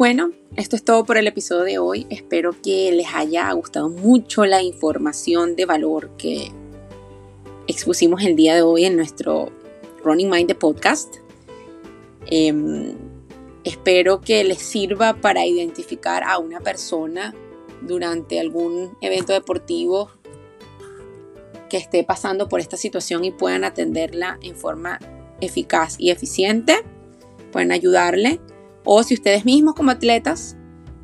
Bueno, 0.00 0.32
esto 0.56 0.76
es 0.76 0.82
todo 0.82 1.04
por 1.04 1.18
el 1.18 1.26
episodio 1.26 1.64
de 1.64 1.78
hoy. 1.78 2.06
Espero 2.08 2.56
que 2.62 2.90
les 2.90 3.08
haya 3.12 3.52
gustado 3.52 3.90
mucho 3.90 4.46
la 4.46 4.62
información 4.62 5.56
de 5.56 5.66
valor 5.66 6.16
que 6.16 6.50
expusimos 7.66 8.22
el 8.22 8.34
día 8.34 8.54
de 8.54 8.62
hoy 8.62 8.86
en 8.86 8.96
nuestro 8.96 9.50
Running 10.02 10.30
Mind 10.30 10.48
de 10.48 10.54
podcast. 10.54 11.16
Em, 12.28 12.94
espero 13.62 14.22
que 14.22 14.42
les 14.42 14.62
sirva 14.62 15.20
para 15.20 15.44
identificar 15.44 16.24
a 16.24 16.38
una 16.38 16.60
persona 16.60 17.34
durante 17.82 18.40
algún 18.40 18.96
evento 19.02 19.34
deportivo 19.34 20.10
que 21.68 21.76
esté 21.76 22.04
pasando 22.04 22.48
por 22.48 22.60
esta 22.60 22.78
situación 22.78 23.22
y 23.26 23.32
puedan 23.32 23.64
atenderla 23.64 24.38
en 24.40 24.56
forma 24.56 24.98
eficaz 25.42 25.96
y 25.98 26.10
eficiente. 26.10 26.86
Pueden 27.52 27.70
ayudarle. 27.70 28.40
O 28.84 29.02
si 29.02 29.14
ustedes 29.14 29.44
mismos 29.44 29.74
como 29.74 29.90
atletas 29.90 30.56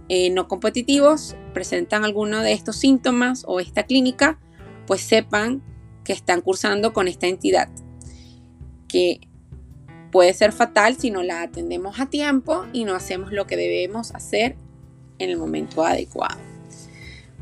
eh, 0.09 0.31
no 0.31 0.49
competitivos 0.49 1.37
presentan 1.53 2.05
alguno 2.05 2.41
de 2.43 2.53
estos 2.53 2.77
síntomas 2.77 3.45
o 3.47 3.61
esta 3.61 3.85
clínica, 3.85 4.39
pues 4.87 5.01
sepan 5.01 5.63
que 6.05 6.13
están 6.13 6.41
cursando 6.41 6.93
con 6.93 7.09
esta 7.09 7.27
entidad, 7.27 7.69
que 8.89 9.21
puede 10.13 10.33
ser 10.33 10.53
fatal 10.53 10.97
si 10.97 11.11
no 11.11 11.23
la 11.23 11.43
atendemos 11.43 11.99
a 11.99 12.07
tiempo 12.07 12.65
y 12.73 12.85
no 12.85 12.95
hacemos 12.95 13.33
lo 13.33 13.47
que 13.47 13.57
debemos 13.57 14.15
hacer 14.15 14.57
en 15.19 15.31
el 15.31 15.39
momento 15.39 15.85
adecuado. 15.85 16.39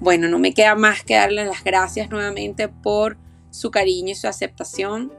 Bueno, 0.00 0.28
no 0.28 0.38
me 0.38 0.54
queda 0.54 0.74
más 0.74 1.04
que 1.04 1.14
darles 1.14 1.46
las 1.46 1.62
gracias 1.62 2.10
nuevamente 2.10 2.68
por 2.68 3.18
su 3.50 3.70
cariño 3.70 4.12
y 4.12 4.14
su 4.14 4.26
aceptación 4.26 5.12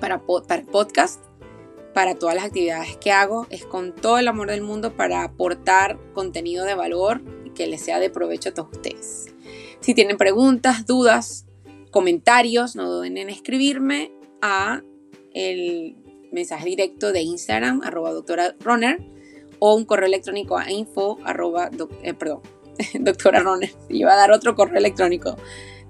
para, 0.00 0.20
para 0.20 0.62
el 0.62 0.66
podcast, 0.66 1.20
para 1.94 2.14
todas 2.14 2.34
las 2.34 2.44
actividades 2.44 2.96
que 2.96 3.12
hago. 3.12 3.46
Es 3.50 3.64
con 3.64 3.94
todo 3.94 4.18
el 4.18 4.28
amor 4.28 4.50
del 4.50 4.62
mundo 4.62 4.96
para 4.96 5.22
aportar 5.22 5.98
contenido 6.12 6.64
de 6.64 6.74
valor 6.74 7.22
que 7.54 7.66
les 7.66 7.82
sea 7.82 7.98
de 7.98 8.10
provecho 8.10 8.50
a 8.50 8.54
todos 8.54 8.70
ustedes. 8.72 9.34
Si 9.80 9.94
tienen 9.94 10.16
preguntas, 10.16 10.86
dudas, 10.86 11.46
comentarios, 11.90 12.76
no 12.76 12.90
duden 12.90 13.16
en 13.16 13.30
escribirme 13.30 14.12
a 14.40 14.82
el 15.32 15.96
mensaje 16.32 16.66
directo 16.66 17.12
de 17.12 17.22
Instagram, 17.22 17.82
arroba 17.82 18.12
doctora 18.12 18.54
Runner, 18.60 18.98
o 19.58 19.74
un 19.74 19.84
correo 19.84 20.06
electrónico 20.06 20.56
a 20.56 20.70
info, 20.70 21.18
arroba, 21.24 21.70
eh, 22.02 22.14
perdón, 22.14 22.40
doctora 23.00 23.40
Runner. 23.40 23.70
Iba 23.88 24.12
a 24.12 24.16
dar 24.16 24.32
otro 24.32 24.54
correo 24.54 24.78
electrónico. 24.78 25.36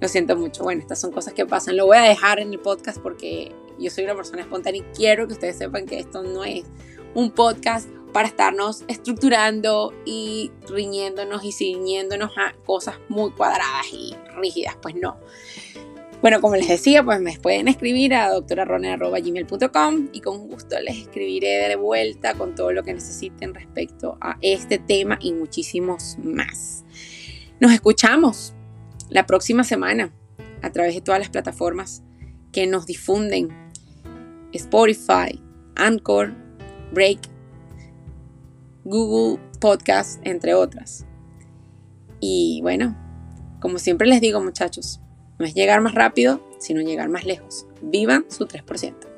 Lo 0.00 0.08
siento 0.08 0.36
mucho. 0.36 0.62
Bueno, 0.62 0.80
estas 0.80 1.00
son 1.00 1.12
cosas 1.12 1.34
que 1.34 1.46
pasan. 1.46 1.76
Lo 1.76 1.86
voy 1.86 1.98
a 1.98 2.02
dejar 2.02 2.40
en 2.40 2.52
el 2.52 2.58
podcast 2.58 2.98
porque 2.98 3.52
yo 3.80 3.90
soy 3.90 4.04
una 4.04 4.14
persona 4.14 4.42
espontánea 4.42 4.82
y 4.82 4.96
quiero 4.96 5.26
que 5.26 5.34
ustedes 5.34 5.56
sepan 5.56 5.86
que 5.86 5.98
esto 5.98 6.22
no 6.22 6.44
es 6.44 6.64
un 7.14 7.30
podcast 7.30 7.88
para 8.12 8.28
estarnos 8.28 8.84
estructurando 8.88 9.92
y 10.04 10.50
riñéndonos 10.68 11.44
y 11.44 11.52
ciñéndonos 11.52 12.32
a 12.36 12.54
cosas 12.64 12.96
muy 13.08 13.30
cuadradas 13.30 13.86
y 13.92 14.14
rígidas. 14.36 14.76
Pues 14.82 14.94
no. 14.96 15.18
Bueno, 16.20 16.42
como 16.42 16.56
les 16.56 16.68
decía, 16.68 17.02
pues 17.02 17.18
me 17.20 17.38
pueden 17.38 17.66
escribir 17.68 18.14
a 18.14 18.28
doctorarone.gmail.com 18.28 20.08
y 20.12 20.20
con 20.20 20.48
gusto 20.48 20.78
les 20.80 20.98
escribiré 20.98 21.68
de 21.68 21.76
vuelta 21.76 22.34
con 22.34 22.54
todo 22.54 22.72
lo 22.72 22.82
que 22.82 22.92
necesiten 22.92 23.54
respecto 23.54 24.18
a 24.20 24.36
este 24.42 24.78
tema 24.78 25.18
y 25.20 25.32
muchísimos 25.32 26.18
más. 26.22 26.84
Nos 27.58 27.72
escuchamos 27.72 28.52
la 29.08 29.26
próxima 29.26 29.64
semana 29.64 30.12
a 30.60 30.70
través 30.70 30.94
de 30.94 31.00
todas 31.00 31.20
las 31.20 31.30
plataformas 31.30 32.02
que 32.52 32.66
nos 32.66 32.84
difunden. 32.84 33.48
Spotify, 34.52 35.40
Anchor, 35.76 36.34
Break, 36.92 37.20
Google 38.84 39.40
Podcast, 39.60 40.20
entre 40.24 40.54
otras. 40.54 41.06
Y 42.20 42.60
bueno, 42.62 42.96
como 43.60 43.78
siempre 43.78 44.08
les 44.08 44.20
digo 44.20 44.40
muchachos, 44.40 45.00
no 45.38 45.46
es 45.46 45.54
llegar 45.54 45.80
más 45.80 45.94
rápido, 45.94 46.40
sino 46.58 46.80
llegar 46.80 47.08
más 47.08 47.24
lejos. 47.24 47.66
Vivan 47.82 48.26
su 48.28 48.46
3%. 48.46 49.09